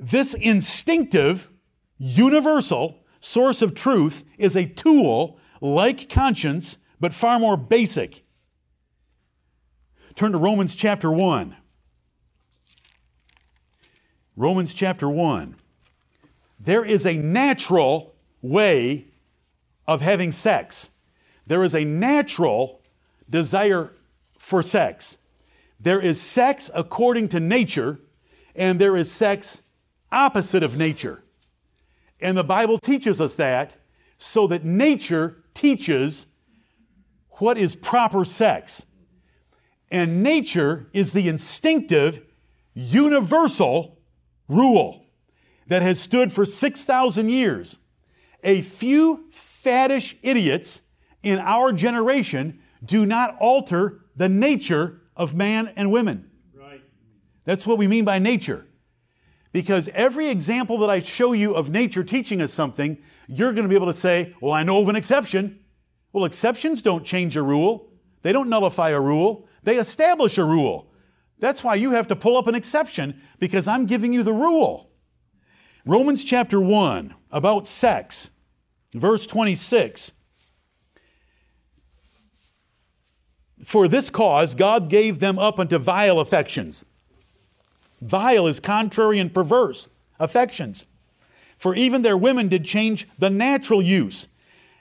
[0.00, 1.48] This instinctive,
[1.96, 8.24] universal source of truth is a tool like conscience, but far more basic.
[10.16, 11.56] Turn to Romans chapter 1.
[14.34, 15.54] Romans chapter 1
[16.58, 19.06] there is a natural way
[19.86, 20.90] of having sex.
[21.46, 22.82] There is a natural
[23.30, 23.94] desire
[24.38, 25.18] for sex.
[25.80, 28.00] There is sex according to nature,
[28.54, 29.62] and there is sex
[30.10, 31.22] opposite of nature.
[32.20, 33.76] And the Bible teaches us that
[34.18, 36.26] so that nature teaches
[37.32, 38.84] what is proper sex.
[39.90, 42.26] And nature is the instinctive,
[42.74, 43.98] universal
[44.48, 45.07] rule
[45.68, 47.78] that has stood for 6,000 years.
[48.42, 50.80] A few faddish idiots
[51.22, 56.30] in our generation do not alter the nature of man and women.
[56.54, 56.82] Right.
[57.44, 58.66] That's what we mean by nature.
[59.52, 63.68] Because every example that I show you of nature teaching us something, you're going to
[63.68, 65.60] be able to say, Well, I know of an exception.
[66.12, 67.90] Well, exceptions don't change a rule,
[68.22, 70.90] they don't nullify a rule, they establish a rule.
[71.38, 74.87] That's why you have to pull up an exception because I'm giving you the rule.
[75.88, 78.30] Romans chapter 1 about sex,
[78.92, 80.12] verse 26.
[83.64, 86.84] For this cause God gave them up unto vile affections.
[88.02, 89.88] Vile is contrary and perverse
[90.20, 90.84] affections.
[91.56, 94.28] For even their women did change the natural use.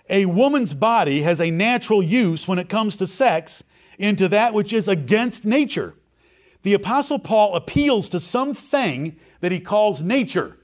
[0.10, 3.63] A woman's body has a natural use when it comes to sex
[3.98, 5.93] into that which is against nature.
[6.63, 10.58] The Apostle Paul appeals to something that he calls nature.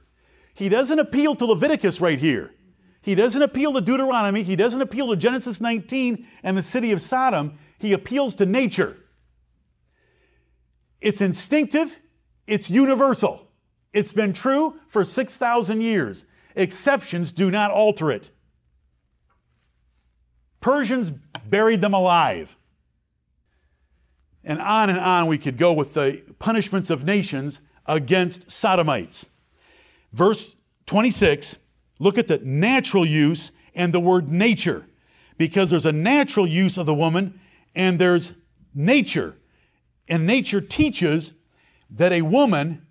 [0.53, 2.53] He doesn't appeal to Leviticus right here.
[3.01, 4.43] He doesn't appeal to Deuteronomy.
[4.43, 7.57] He doesn't appeal to Genesis 19 and the city of Sodom.
[7.77, 8.97] He appeals to nature.
[11.01, 11.99] It's instinctive,
[12.47, 13.49] it's universal.
[13.91, 16.25] It's been true for 6,000 years.
[16.55, 18.31] Exceptions do not alter it.
[20.61, 21.11] Persians
[21.45, 22.55] buried them alive.
[24.45, 29.29] And on and on we could go with the punishments of nations against Sodomites.
[30.13, 31.57] Verse 26,
[31.99, 34.87] look at the natural use and the word nature,
[35.37, 37.39] because there's a natural use of the woman
[37.75, 38.33] and there's
[38.73, 39.37] nature.
[40.07, 41.33] And nature teaches
[41.89, 42.85] that a woman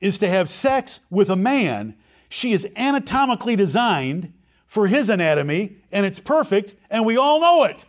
[0.00, 1.96] is to have sex with a man.
[2.28, 4.32] She is anatomically designed
[4.66, 7.86] for his anatomy, and it's perfect, and we all know it.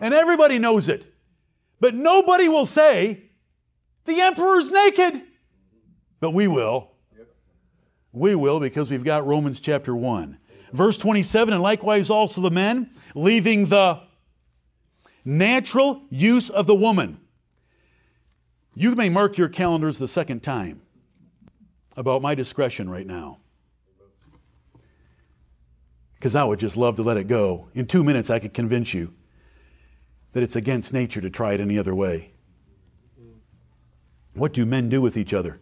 [0.00, 1.12] And everybody knows it.
[1.80, 3.24] But nobody will say,
[4.06, 5.22] the emperor's naked.
[6.20, 6.93] But we will.
[8.14, 10.38] We will because we've got Romans chapter 1.
[10.72, 14.00] Verse 27 And likewise also the men, leaving the
[15.24, 17.18] natural use of the woman.
[18.76, 20.80] You may mark your calendars the second time
[21.96, 23.38] about my discretion right now.
[26.14, 27.68] Because I would just love to let it go.
[27.74, 29.12] In two minutes, I could convince you
[30.32, 32.32] that it's against nature to try it any other way.
[34.34, 35.60] What do men do with each other?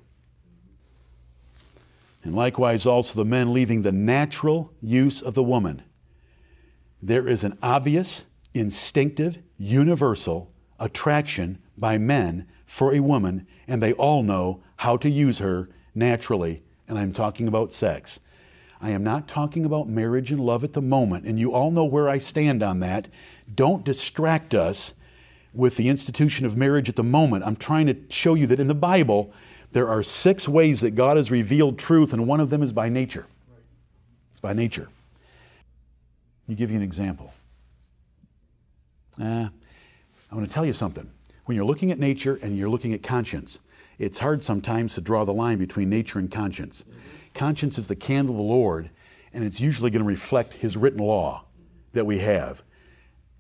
[2.23, 5.83] And likewise, also the men leaving the natural use of the woman.
[7.03, 14.23] There is an obvious, instinctive, universal attraction by men for a woman, and they all
[14.23, 16.63] know how to use her naturally.
[16.87, 18.21] And I'm talking about sex.
[18.81, 21.85] I am not talking about marriage and love at the moment, and you all know
[21.85, 23.09] where I stand on that.
[23.53, 24.95] Don't distract us
[25.55, 27.45] with the institution of marriage at the moment.
[27.45, 29.33] I'm trying to show you that in the Bible,
[29.73, 32.89] there are six ways that God has revealed truth, and one of them is by
[32.89, 33.27] nature.
[34.31, 34.89] It's by nature.
[36.43, 37.33] Let me give you an example.
[39.21, 39.49] Uh,
[40.31, 41.11] I want to tell you something.
[41.45, 43.61] When you're looking at nature and you're looking at conscience,
[43.99, 46.85] it's hard sometimes to draw the line between nature and conscience.
[47.35, 48.91] Conscience is the candle of the Lord,
[49.33, 51.45] and it's usually going to reflect His written law
[51.93, 52.63] that we have.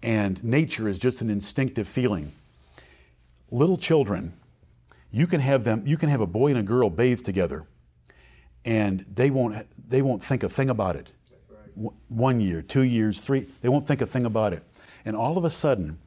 [0.03, 2.33] And nature is just an instinctive feeling.
[3.51, 4.33] Little children,
[5.12, 7.66] you can have them, you can have a boy and a girl bathe together,
[8.64, 11.12] and they won't, they won't think a thing about it.
[12.09, 14.62] One year, two years, three, they won't think a thing about it.
[15.05, 15.98] And all of a sudden,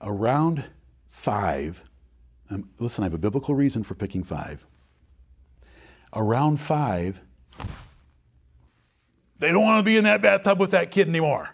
[0.00, 0.64] around
[1.08, 1.82] five,
[2.50, 4.66] um, listen, I have a biblical reason for picking five.
[6.14, 7.20] Around five,
[9.38, 11.48] they don't want to be in that bathtub with that kid anymore.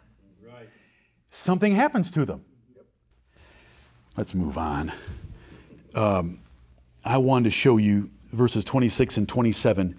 [0.44, 0.68] Right.
[1.31, 2.44] Something happens to them.
[4.20, 4.92] Let's move on.
[5.94, 6.40] Um,
[7.06, 9.96] I wanted to show you verses 26 and 27.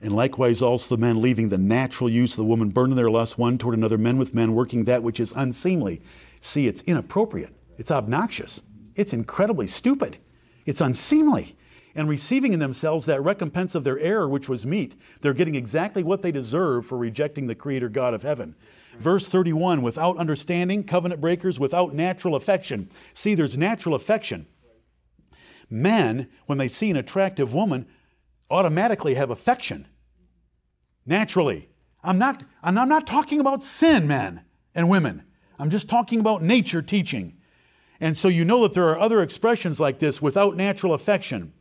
[0.00, 3.36] And likewise, also the men leaving the natural use of the woman, burning their lust
[3.36, 6.00] one toward another, men with men, working that which is unseemly.
[6.40, 8.62] See, it's inappropriate, it's obnoxious,
[8.94, 10.16] it's incredibly stupid,
[10.64, 11.54] it's unseemly
[11.94, 14.94] and receiving in themselves that recompense of their error, which was meet.
[15.20, 18.54] They're getting exactly what they deserve for rejecting the Creator God of heaven.
[18.98, 22.90] Verse 31 without understanding, covenant breakers, without natural affection.
[23.12, 24.46] See, there's natural affection.
[25.70, 27.86] Men, when they see an attractive woman,
[28.50, 29.86] automatically have affection.
[31.04, 31.68] Naturally.
[32.02, 34.42] I'm not, I'm not talking about sin, men
[34.74, 35.24] and women.
[35.58, 37.36] I'm just talking about nature teaching.
[38.00, 41.52] And so you know that there are other expressions like this without natural affection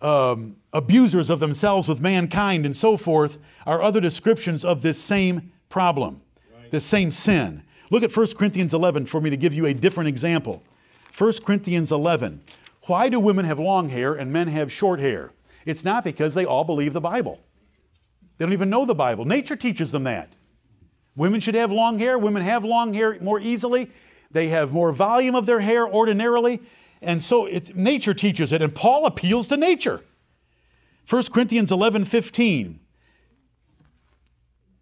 [0.00, 5.52] um, abusers of themselves with mankind and so forth are other descriptions of this same
[5.68, 6.22] problem,
[6.70, 7.62] this same sin.
[7.90, 10.62] Look at 1 Corinthians 11 for me to give you a different example.
[11.16, 12.42] 1 Corinthians 11.
[12.86, 15.32] Why do women have long hair and men have short hair?
[15.64, 17.40] It's not because they all believe the Bible.
[18.36, 19.24] They don't even know the Bible.
[19.24, 20.34] Nature teaches them that.
[21.16, 22.18] Women should have long hair.
[22.18, 23.90] Women have long hair more easily.
[24.30, 26.60] They have more volume of their hair ordinarily.
[27.02, 30.02] And so it's, nature teaches it, and Paul appeals to nature.
[31.08, 32.80] 1 Corinthians 11 15,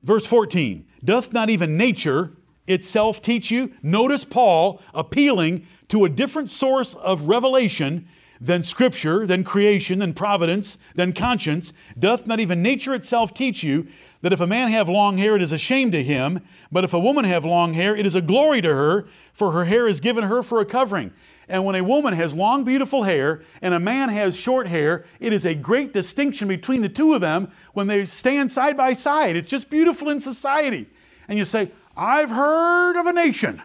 [0.03, 0.87] verse 14.
[1.05, 2.33] Doth not even nature
[2.67, 3.73] itself teach you?
[3.83, 8.09] Notice Paul appealing to a different source of revelation
[8.41, 11.73] than Scripture, than creation, than providence, than conscience.
[11.99, 13.87] Doth not even nature itself teach you
[14.27, 16.41] that if a man have long hair, it is a shame to him,
[16.73, 19.67] but if a woman have long hair, it is a glory to her, for her
[19.67, 21.13] hair is given her for a covering.
[21.49, 25.33] And when a woman has long, beautiful hair and a man has short hair, it
[25.33, 29.37] is a great distinction between the two of them when they stand side by side.
[29.37, 30.89] It's just beautiful in society.
[31.29, 33.63] And you say, I've heard of a nation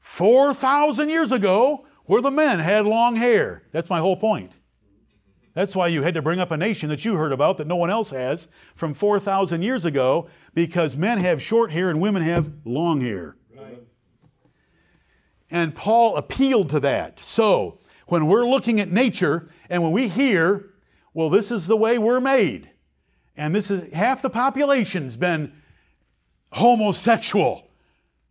[0.00, 3.62] 4,000 years ago where the men had long hair.
[3.72, 4.52] That's my whole point.
[5.54, 7.76] That's why you had to bring up a nation that you heard about that no
[7.76, 12.52] one else has from 4,000 years ago because men have short hair and women have
[12.64, 13.36] long hair.
[15.50, 17.20] And Paul appealed to that.
[17.20, 17.78] So,
[18.08, 20.70] when we're looking at nature and when we hear,
[21.12, 22.70] well, this is the way we're made,
[23.36, 25.52] and this is half the population's been
[26.50, 27.68] homosexual.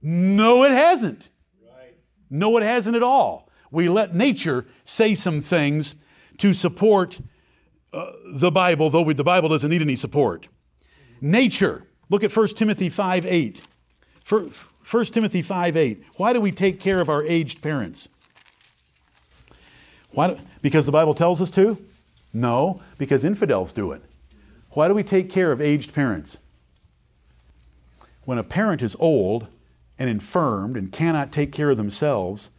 [0.01, 1.29] No, it hasn't.
[1.65, 1.95] Right.
[2.29, 3.49] No, it hasn't at all.
[3.71, 5.95] We let nature say some things
[6.37, 7.19] to support
[7.93, 10.47] uh, the Bible, though we, the Bible doesn't need any support.
[11.21, 11.85] Nature.
[12.09, 13.61] Look at 1 Timothy 5 8.
[14.27, 16.03] 1 Timothy 5 8.
[16.15, 18.09] Why do we take care of our aged parents?
[20.11, 21.77] Why do, because the Bible tells us to?
[22.33, 24.01] No, because infidels do it.
[24.71, 26.39] Why do we take care of aged parents?
[28.25, 29.47] When a parent is old
[29.99, 32.49] and infirmed and cannot take care of themselves,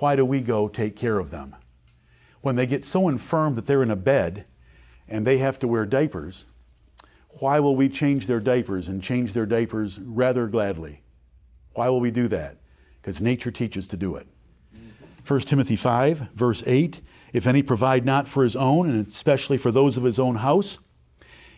[0.00, 1.54] why do we go take care of them?
[2.42, 4.46] When they get so infirm that they're in a bed
[5.08, 6.46] and they have to wear diapers,
[7.40, 11.02] why will we change their diapers and change their diapers rather gladly?
[11.74, 12.56] Why will we do that?
[13.00, 14.26] Because nature teaches to do it.
[15.26, 17.00] 1 Timothy 5, verse 8
[17.32, 20.78] If any provide not for his own, and especially for those of his own house,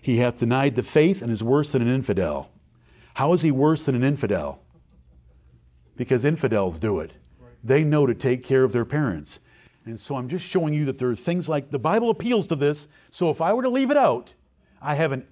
[0.01, 2.51] he hath denied the faith and is worse than an infidel.
[3.15, 4.63] How is he worse than an infidel?
[5.97, 7.13] Because infidels do it.
[7.63, 9.39] They know to take care of their parents.
[9.85, 12.57] And so I'm just showing you that there are things like the Bible appeals to
[12.57, 12.87] this.
[13.11, 14.35] So if I were to leave it out,
[14.81, 15.27] I have an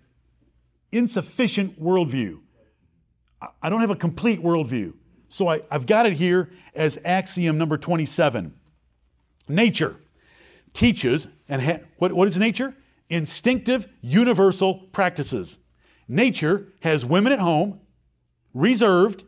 [0.93, 2.41] insufficient worldview.
[3.63, 4.95] I don't have a complete worldview.
[5.29, 8.53] So I, have got it here as axiom number 27.
[9.49, 9.97] Nature
[10.73, 12.75] teaches, and ha- what, what is nature?
[13.09, 15.59] Instinctive, universal practices.
[16.09, 17.81] Nature has women at home,
[18.53, 19.25] reserved,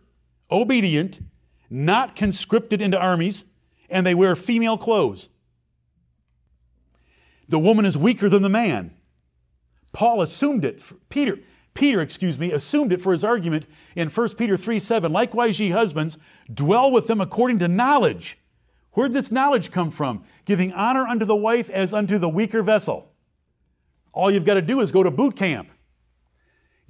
[0.50, 1.20] obedient,
[1.70, 3.44] not conscripted into armies,
[3.92, 5.28] and they wear female clothes.
[7.48, 8.94] The woman is weaker than the man.
[9.92, 10.80] Paul assumed it.
[11.10, 11.38] Peter,
[11.74, 15.12] Peter, excuse me, assumed it for his argument in 1 Peter 3 7.
[15.12, 16.18] Likewise, ye husbands,
[16.52, 18.38] dwell with them according to knowledge.
[18.92, 20.24] Where'd this knowledge come from?
[20.44, 23.10] Giving honor unto the wife as unto the weaker vessel.
[24.12, 25.70] All you've got to do is go to boot camp.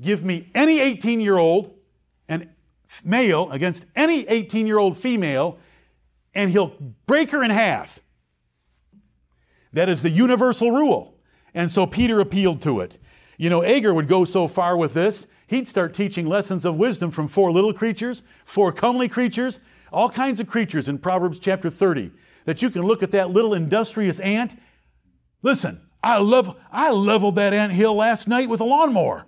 [0.00, 1.74] Give me any 18 year old
[2.28, 2.48] and
[3.05, 5.59] male against any 18 year old female,
[6.35, 6.76] and he'll
[7.07, 8.01] break her in half.
[9.72, 11.18] That is the universal rule.
[11.55, 12.99] And so Peter appealed to it.
[13.39, 17.11] You know, Agur would go so far with this, he'd start teaching lessons of wisdom
[17.11, 19.61] from four little creatures, four comely creatures,
[19.93, 22.12] all kinds of creatures in Proverbs chapter 30.
[22.45, 24.59] That you can look at that little industrious ant.
[25.43, 29.26] Listen, I love I leveled that ant hill last night with a lawnmower.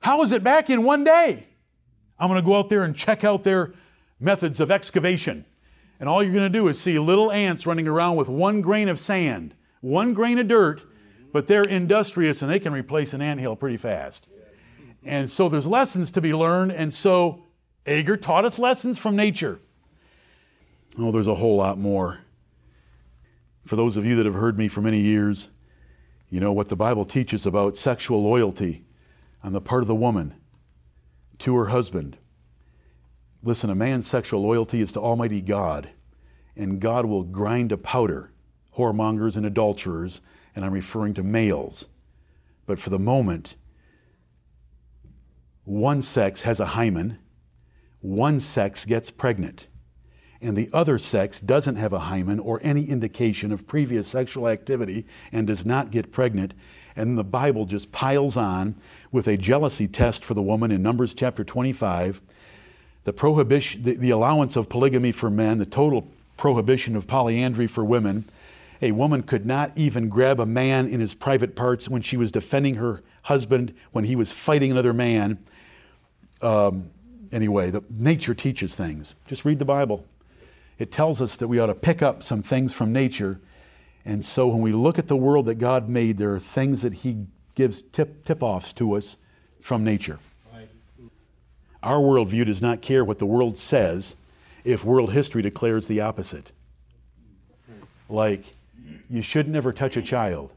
[0.00, 1.46] How is it back in one day?
[2.18, 3.74] I'm going to go out there and check out their
[4.20, 5.44] methods of excavation.
[6.00, 8.88] And all you're going to do is see little ants running around with one grain
[8.88, 10.82] of sand, one grain of dirt,
[11.32, 14.26] but they're industrious and they can replace an anthill pretty fast.
[15.04, 17.44] And so there's lessons to be learned, and so
[17.86, 19.60] Agur taught us lessons from nature.
[20.98, 22.20] Oh, there's a whole lot more.
[23.66, 25.50] For those of you that have heard me for many years,
[26.30, 28.84] you know what the Bible teaches about sexual loyalty
[29.42, 30.34] on the part of the woman
[31.38, 32.16] to her husband.
[33.44, 35.90] Listen, a man's sexual loyalty is to Almighty God,
[36.56, 38.32] and God will grind to powder
[38.76, 40.20] whoremongers and adulterers
[40.54, 41.88] and I'm referring to males.
[42.66, 43.56] But for the moment,
[45.64, 47.18] one sex has a hymen,
[48.00, 49.66] one sex gets pregnant,
[50.40, 55.06] and the other sex doesn't have a hymen or any indication of previous sexual activity
[55.32, 56.52] and does not get pregnant.
[56.94, 58.76] And the Bible just piles on
[59.10, 62.20] with a jealousy test for the woman in Numbers chapter 25,
[63.04, 67.84] the prohibition, the, the allowance of polygamy for men, the total prohibition of polyandry for
[67.84, 68.24] women,
[68.82, 72.32] a woman could not even grab a man in his private parts when she was
[72.32, 75.38] defending her husband, when he was fighting another man.
[76.42, 76.90] Um,
[77.32, 79.14] anyway, the, nature teaches things.
[79.26, 80.04] Just read the Bible.
[80.78, 83.40] It tells us that we ought to pick up some things from nature.
[84.04, 86.92] And so when we look at the world that God made, there are things that
[86.92, 89.16] He gives tip, tip offs to us
[89.60, 90.18] from nature.
[91.84, 94.16] Our worldview does not care what the world says
[94.64, 96.52] if world history declares the opposite.
[98.08, 98.54] Like,
[99.10, 100.54] you should never touch a child.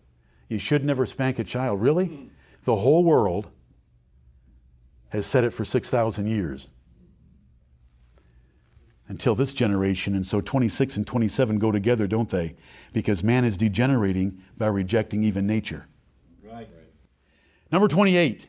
[0.48, 1.82] You should never spank a child.
[1.82, 2.30] Really?
[2.64, 3.50] The whole world
[5.10, 6.70] has said it for 6,000 years
[9.10, 10.16] until this generation.
[10.16, 12.56] And so 26 and 27 go together, don't they?
[12.94, 15.88] Because man is degenerating by rejecting even nature.
[16.42, 16.70] Right.
[17.70, 18.48] Number 28.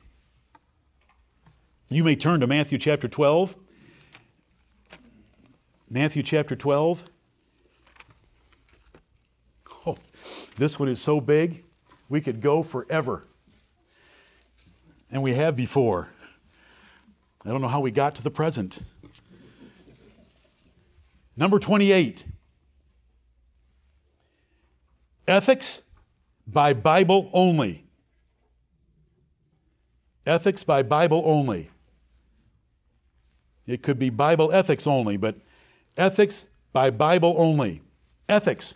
[1.91, 3.57] You may turn to Matthew chapter 12.
[5.89, 7.05] Matthew chapter 12.
[9.86, 9.97] Oh,
[10.59, 11.64] This one is so big,
[12.11, 13.26] we could go forever.
[15.11, 16.11] And we have before.
[17.47, 18.80] I don't know how we got to the present.
[21.39, 22.26] Number 28
[25.26, 25.80] Ethics
[26.47, 27.86] by Bible only.
[30.26, 31.70] Ethics by Bible only.
[33.69, 35.37] It could be Bible ethics only, but
[35.97, 37.83] ethics by Bible only.
[38.29, 38.75] Ethics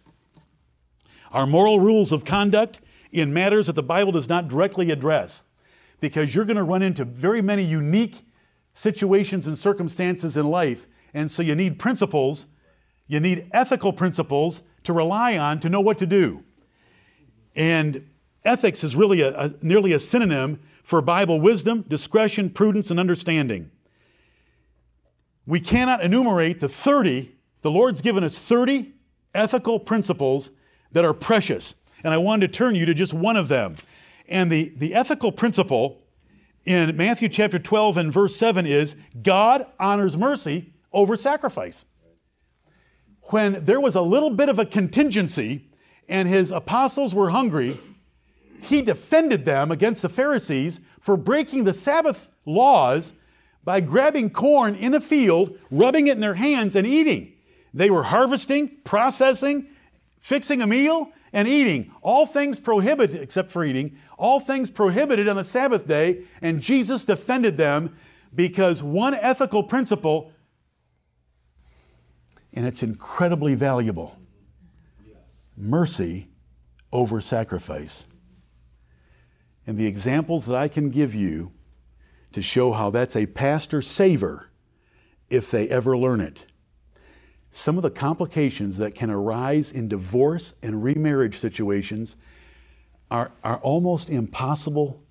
[1.32, 2.80] are moral rules of conduct
[3.11, 5.45] in matters that the Bible does not directly address.
[6.01, 8.22] Because you're going to run into very many unique
[8.74, 10.86] situations and circumstances in life.
[11.14, 12.47] And so you need principles,
[13.07, 16.45] you need ethical principles to rely on to know what to do.
[17.57, 18.09] And
[18.45, 23.70] ethics is really a, a, nearly a synonym for Bible wisdom, discretion, prudence, and understanding.
[25.47, 28.93] We cannot enumerate the 30, the Lord's given us 30
[29.34, 30.51] ethical principles
[30.93, 31.74] that are precious.
[32.05, 33.76] And I wanted to turn you to just one of them.
[34.28, 36.03] And the, the ethical principle
[36.64, 41.86] in Matthew chapter 12 and verse 7 is God honors mercy over sacrifice.
[43.30, 45.70] When there was a little bit of a contingency
[46.09, 47.80] and his apostles were hungry,
[48.61, 53.14] he defended them against the Pharisees for breaking the Sabbath laws
[53.64, 57.32] by grabbing corn in a field, rubbing it in their hands, and eating.
[57.74, 59.68] They were harvesting, processing,
[60.18, 61.92] fixing a meal, and eating.
[62.02, 67.04] All things prohibited, except for eating, all things prohibited on the Sabbath day, and Jesus
[67.04, 67.96] defended them
[68.34, 70.32] because one ethical principle,
[72.52, 74.18] and it's incredibly valuable
[75.56, 76.28] mercy
[76.92, 78.06] over sacrifice.
[79.66, 81.52] And the examples that I can give you
[82.33, 84.49] to show how that's a pastor saver
[85.30, 86.45] if they ever learn it.
[87.51, 92.16] Some of the complications that can arise in divorce and remarriage situations
[93.11, 95.03] are, are almost impossible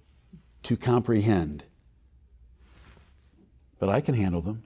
[0.64, 1.64] to comprehend.
[3.80, 4.64] But I can handle them.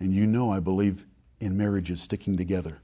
[0.00, 1.06] And you know I believe
[1.40, 2.80] in marriages sticking together.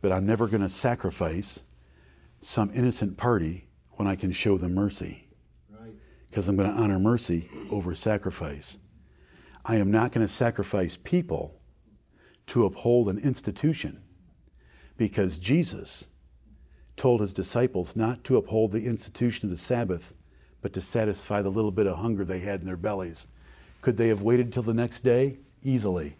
[0.00, 1.62] But I'm never going to sacrifice
[2.40, 5.26] some innocent party when I can show them mercy.
[6.30, 8.78] Because I'm going to honor mercy over sacrifice.
[9.64, 11.60] I am not going to sacrifice people
[12.46, 14.02] to uphold an institution
[14.96, 16.08] because Jesus
[16.96, 20.14] told his disciples not to uphold the institution of the Sabbath,
[20.60, 23.26] but to satisfy the little bit of hunger they had in their bellies.
[23.80, 25.38] Could they have waited till the next day?
[25.62, 26.16] Easily.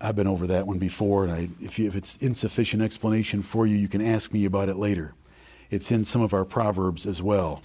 [0.00, 3.66] I've been over that one before, and I, if, you, if it's insufficient explanation for
[3.66, 5.14] you, you can ask me about it later.
[5.70, 7.62] It's in some of our Proverbs as well.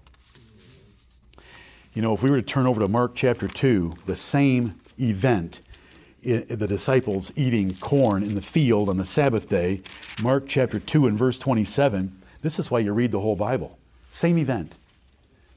[1.99, 5.59] You know, if we were to turn over to Mark chapter 2, the same event,
[6.23, 9.81] the disciples eating corn in the field on the Sabbath day,
[10.21, 13.77] Mark chapter 2 and verse 27, this is why you read the whole Bible.
[14.11, 14.77] Same event.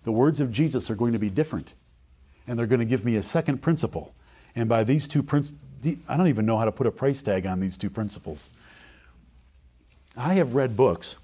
[0.03, 1.75] The words of Jesus are going to be different,
[2.49, 4.13] and they're going to give me a second principle.
[4.57, 5.61] And by these two principles,
[6.09, 8.51] I don't even know how to put a price tag on these two principles.
[10.17, 11.19] I have read books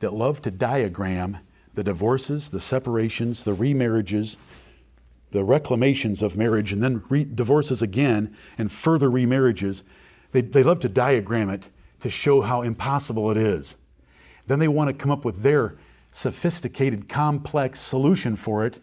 [0.00, 1.38] that love to diagram
[1.80, 4.36] the divorces, the separations, the remarriages,
[5.30, 9.82] the reclamations of marriage, and then re- divorces again and further remarriages.
[10.32, 11.70] They, they love to diagram it
[12.00, 13.78] to show how impossible it is.
[14.46, 15.78] Then they want to come up with their
[16.10, 18.78] sophisticated, complex solution for it.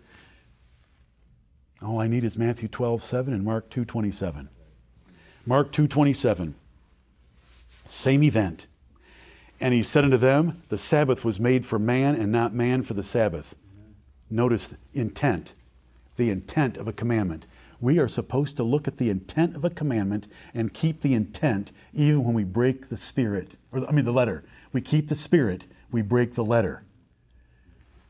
[1.86, 4.50] All I need is Matthew 12, 7 and Mark 2, 27.
[5.46, 6.56] Mark 2, 27.
[7.86, 8.66] Same event.
[9.60, 12.94] And he said unto them, The Sabbath was made for man and not man for
[12.94, 13.56] the Sabbath.
[14.30, 15.56] Notice intent,
[16.16, 17.48] the intent of a commandment.
[17.80, 21.72] We are supposed to look at the intent of a commandment and keep the intent
[21.94, 24.44] even when we break the spirit, or I mean the letter.
[24.74, 26.84] We keep the spirit, we break the letter.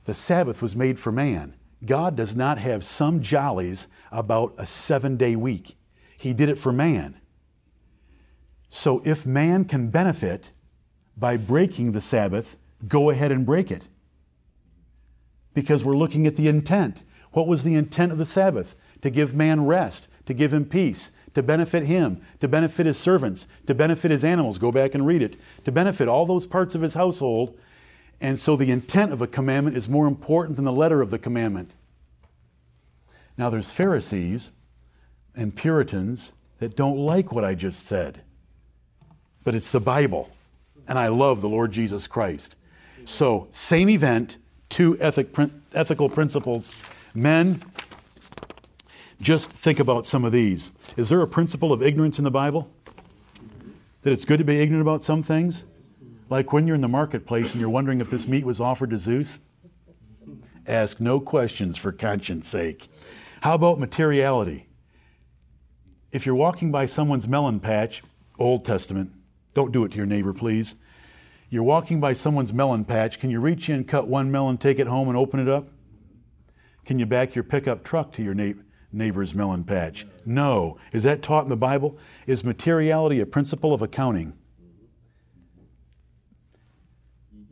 [0.06, 1.54] The Sabbath was made for man.
[1.86, 5.76] God does not have some jollies about a seven day week.
[6.18, 7.20] He did it for man.
[8.70, 10.52] So if man can benefit,
[11.18, 12.58] by breaking the Sabbath,
[12.88, 13.90] go ahead and break it.
[15.54, 17.04] Because we're looking at the intent.
[17.32, 18.76] What was the intent of the Sabbath?
[19.02, 23.48] To give man rest, to give him peace, to benefit him, to benefit his servants,
[23.66, 24.60] to benefit his animals.
[24.60, 25.38] Go back and read it.
[25.66, 27.58] To benefit all those parts of his household.
[28.22, 31.20] And so the intent of a commandment is more important than the letter of the
[31.20, 31.76] commandment.
[33.38, 34.50] Now, there's Pharisees
[35.36, 38.24] and Puritans that don't like what I just said,
[39.44, 40.32] but it's the Bible
[40.88, 42.56] and I love the Lord Jesus Christ.
[43.06, 44.38] So, same event,
[44.70, 45.36] two ethic,
[45.74, 46.72] ethical principles.
[47.14, 47.64] Men,
[49.22, 50.72] just think about some of these.
[50.96, 52.70] Is there a principle of ignorance in the Bible?
[54.02, 55.66] That it's good to be ignorant about some things?
[56.30, 58.98] Like when you're in the marketplace and you're wondering if this meat was offered to
[58.98, 59.40] Zeus?
[60.68, 62.90] Ask no questions for conscience sake.
[63.42, 64.68] How about materiality?
[66.12, 68.02] If you're walking by someone's melon patch,
[68.38, 69.12] Old Testament,
[69.58, 70.76] don't do it to your neighbor, please.
[71.50, 73.20] You're walking by someone's melon patch.
[73.20, 75.68] Can you reach in, cut one melon, take it home, and open it up?
[76.86, 78.36] Can you back your pickup truck to your
[78.92, 80.06] neighbor's melon patch?
[80.28, 80.78] No.
[80.92, 81.98] Is that taught in the Bible?
[82.28, 84.34] Is materiality a principle of accounting?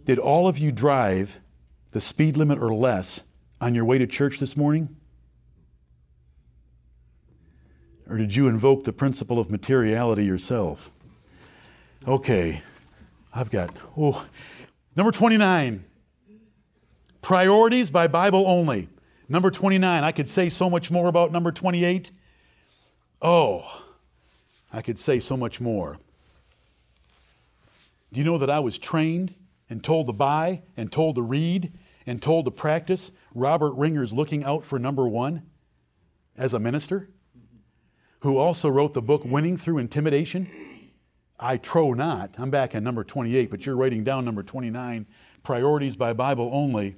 [0.04, 1.40] Did all of you drive
[1.92, 3.24] the speed limit or less
[3.60, 4.96] on your way to church this morning?
[8.08, 10.92] Or did you invoke the principle of materiality yourself?
[12.08, 12.62] Okay,
[13.34, 14.28] I've got, oh,
[14.96, 15.84] number 29.
[17.24, 18.90] Priorities by Bible only.
[19.28, 20.04] Number 29.
[20.04, 22.12] I could say so much more about number 28.
[23.24, 23.86] Oh,
[24.72, 25.98] I could say so much more.
[28.14, 29.34] Do you know that I was trained
[29.68, 31.74] and told to buy and told to read
[32.06, 35.42] and told to practice Robert Ringer's Looking Out for Number One
[36.38, 37.10] as a minister,
[38.20, 40.65] who also wrote the book Winning Through Intimidation?
[41.40, 42.36] I trow not.
[42.38, 45.06] I'm back on number 28, but you're writing down number 29
[45.44, 46.96] Priorities by Bible Only.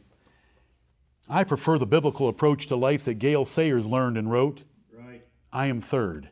[1.30, 4.64] I prefer the biblical approach to life that Gale Sayers learned and wrote.
[4.94, 5.24] Right.
[5.52, 6.30] I am third.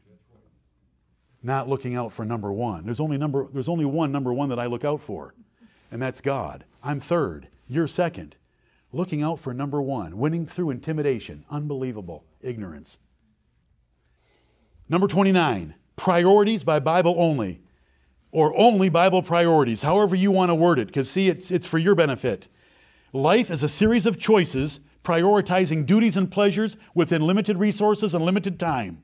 [1.43, 2.85] Not looking out for number one.
[2.85, 5.35] There's only, number, there's only one number one that I look out for,
[5.91, 6.63] and that's God.
[6.81, 7.49] I'm third.
[7.67, 8.35] You're second.
[8.91, 12.97] Looking out for number one, winning through intimidation, unbelievable ignorance.
[14.87, 17.59] Number 29, priorities by Bible only,
[18.35, 21.77] or only Bible priorities, however you want to word it, because see, it's, it's for
[21.77, 22.49] your benefit.
[23.13, 28.59] Life is a series of choices prioritizing duties and pleasures within limited resources and limited
[28.59, 29.01] time.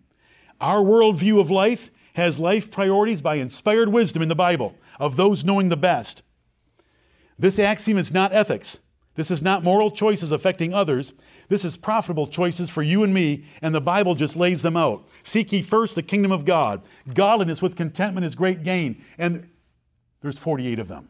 [0.59, 5.45] Our worldview of life has life priorities by inspired wisdom in the Bible of those
[5.45, 6.23] knowing the best.
[7.39, 8.79] This axiom is not ethics.
[9.15, 11.13] This is not moral choices affecting others.
[11.49, 15.05] This is profitable choices for you and me, and the Bible just lays them out.
[15.21, 16.81] Seek ye first the kingdom of God.
[17.13, 19.03] Godliness with contentment is great gain.
[19.17, 19.49] And
[20.21, 21.09] there's 48 of them.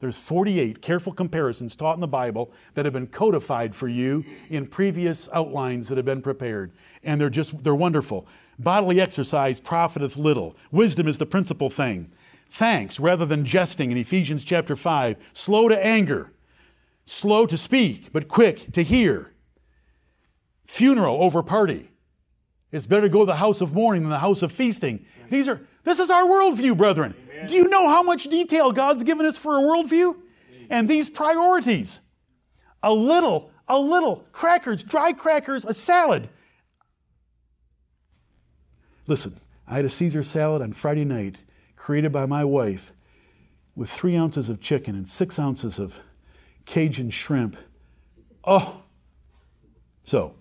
[0.00, 4.66] There's 48 careful comparisons taught in the Bible that have been codified for you in
[4.66, 6.72] previous outlines that have been prepared.
[7.02, 8.26] And they're just, they're wonderful.
[8.58, 10.56] Bodily exercise profiteth little.
[10.70, 12.12] Wisdom is the principal thing.
[12.50, 15.16] Thanks rather than jesting in Ephesians chapter 5.
[15.32, 16.33] Slow to anger
[17.06, 19.32] slow to speak, but quick to hear.
[20.66, 21.90] Funeral over party.
[22.72, 25.06] It's better to go to the house of mourning than the house of feasting.
[25.30, 27.14] These are this is our worldview, brethren.
[27.30, 27.46] Amen.
[27.46, 30.16] Do you know how much detail God's given us for a worldview?
[30.70, 32.00] And these priorities.
[32.82, 36.28] A little, a little, crackers, dry crackers, a salad.
[39.06, 39.38] Listen,
[39.68, 41.42] I had a Caesar salad on Friday night
[41.76, 42.92] created by my wife
[43.76, 46.00] with three ounces of chicken and six ounces of
[46.64, 47.56] Cajun shrimp.
[48.44, 48.84] Oh!
[50.04, 50.34] So,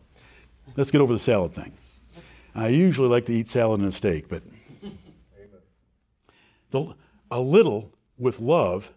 [0.76, 1.74] let's get over the salad thing.
[2.56, 4.44] I usually like to eat salad and a steak, but
[6.70, 6.94] the,
[7.32, 8.94] a little with love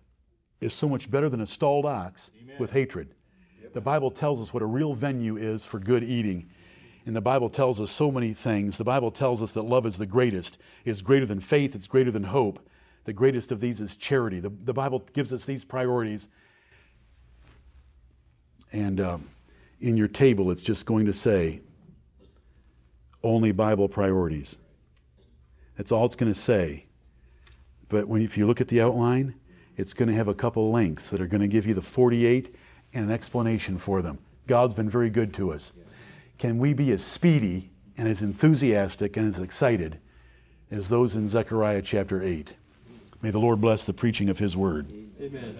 [0.60, 2.56] is so much better than a stalled ox Amen.
[2.58, 3.14] with hatred.
[3.62, 3.72] Yep.
[3.74, 6.48] The Bible tells us what a real venue is for good eating.
[7.06, 8.78] And the Bible tells us so many things.
[8.78, 12.10] The Bible tells us that love is the greatest, is greater than faith, it's greater
[12.10, 12.58] than hope.
[13.04, 14.40] The greatest of these is charity.
[14.40, 16.28] The, the Bible gives us these priorities
[18.72, 19.28] and um,
[19.80, 21.60] in your table, it's just going to say
[23.22, 24.58] only Bible priorities.
[25.76, 26.86] That's all it's going to say.
[27.88, 29.34] But when, if you look at the outline,
[29.76, 32.54] it's going to have a couple links that are going to give you the 48
[32.94, 34.18] and an explanation for them.
[34.46, 35.72] God's been very good to us.
[36.38, 39.98] Can we be as speedy and as enthusiastic and as excited
[40.70, 42.54] as those in Zechariah chapter 8?
[43.22, 44.90] May the Lord bless the preaching of His word.
[45.20, 45.58] Amen.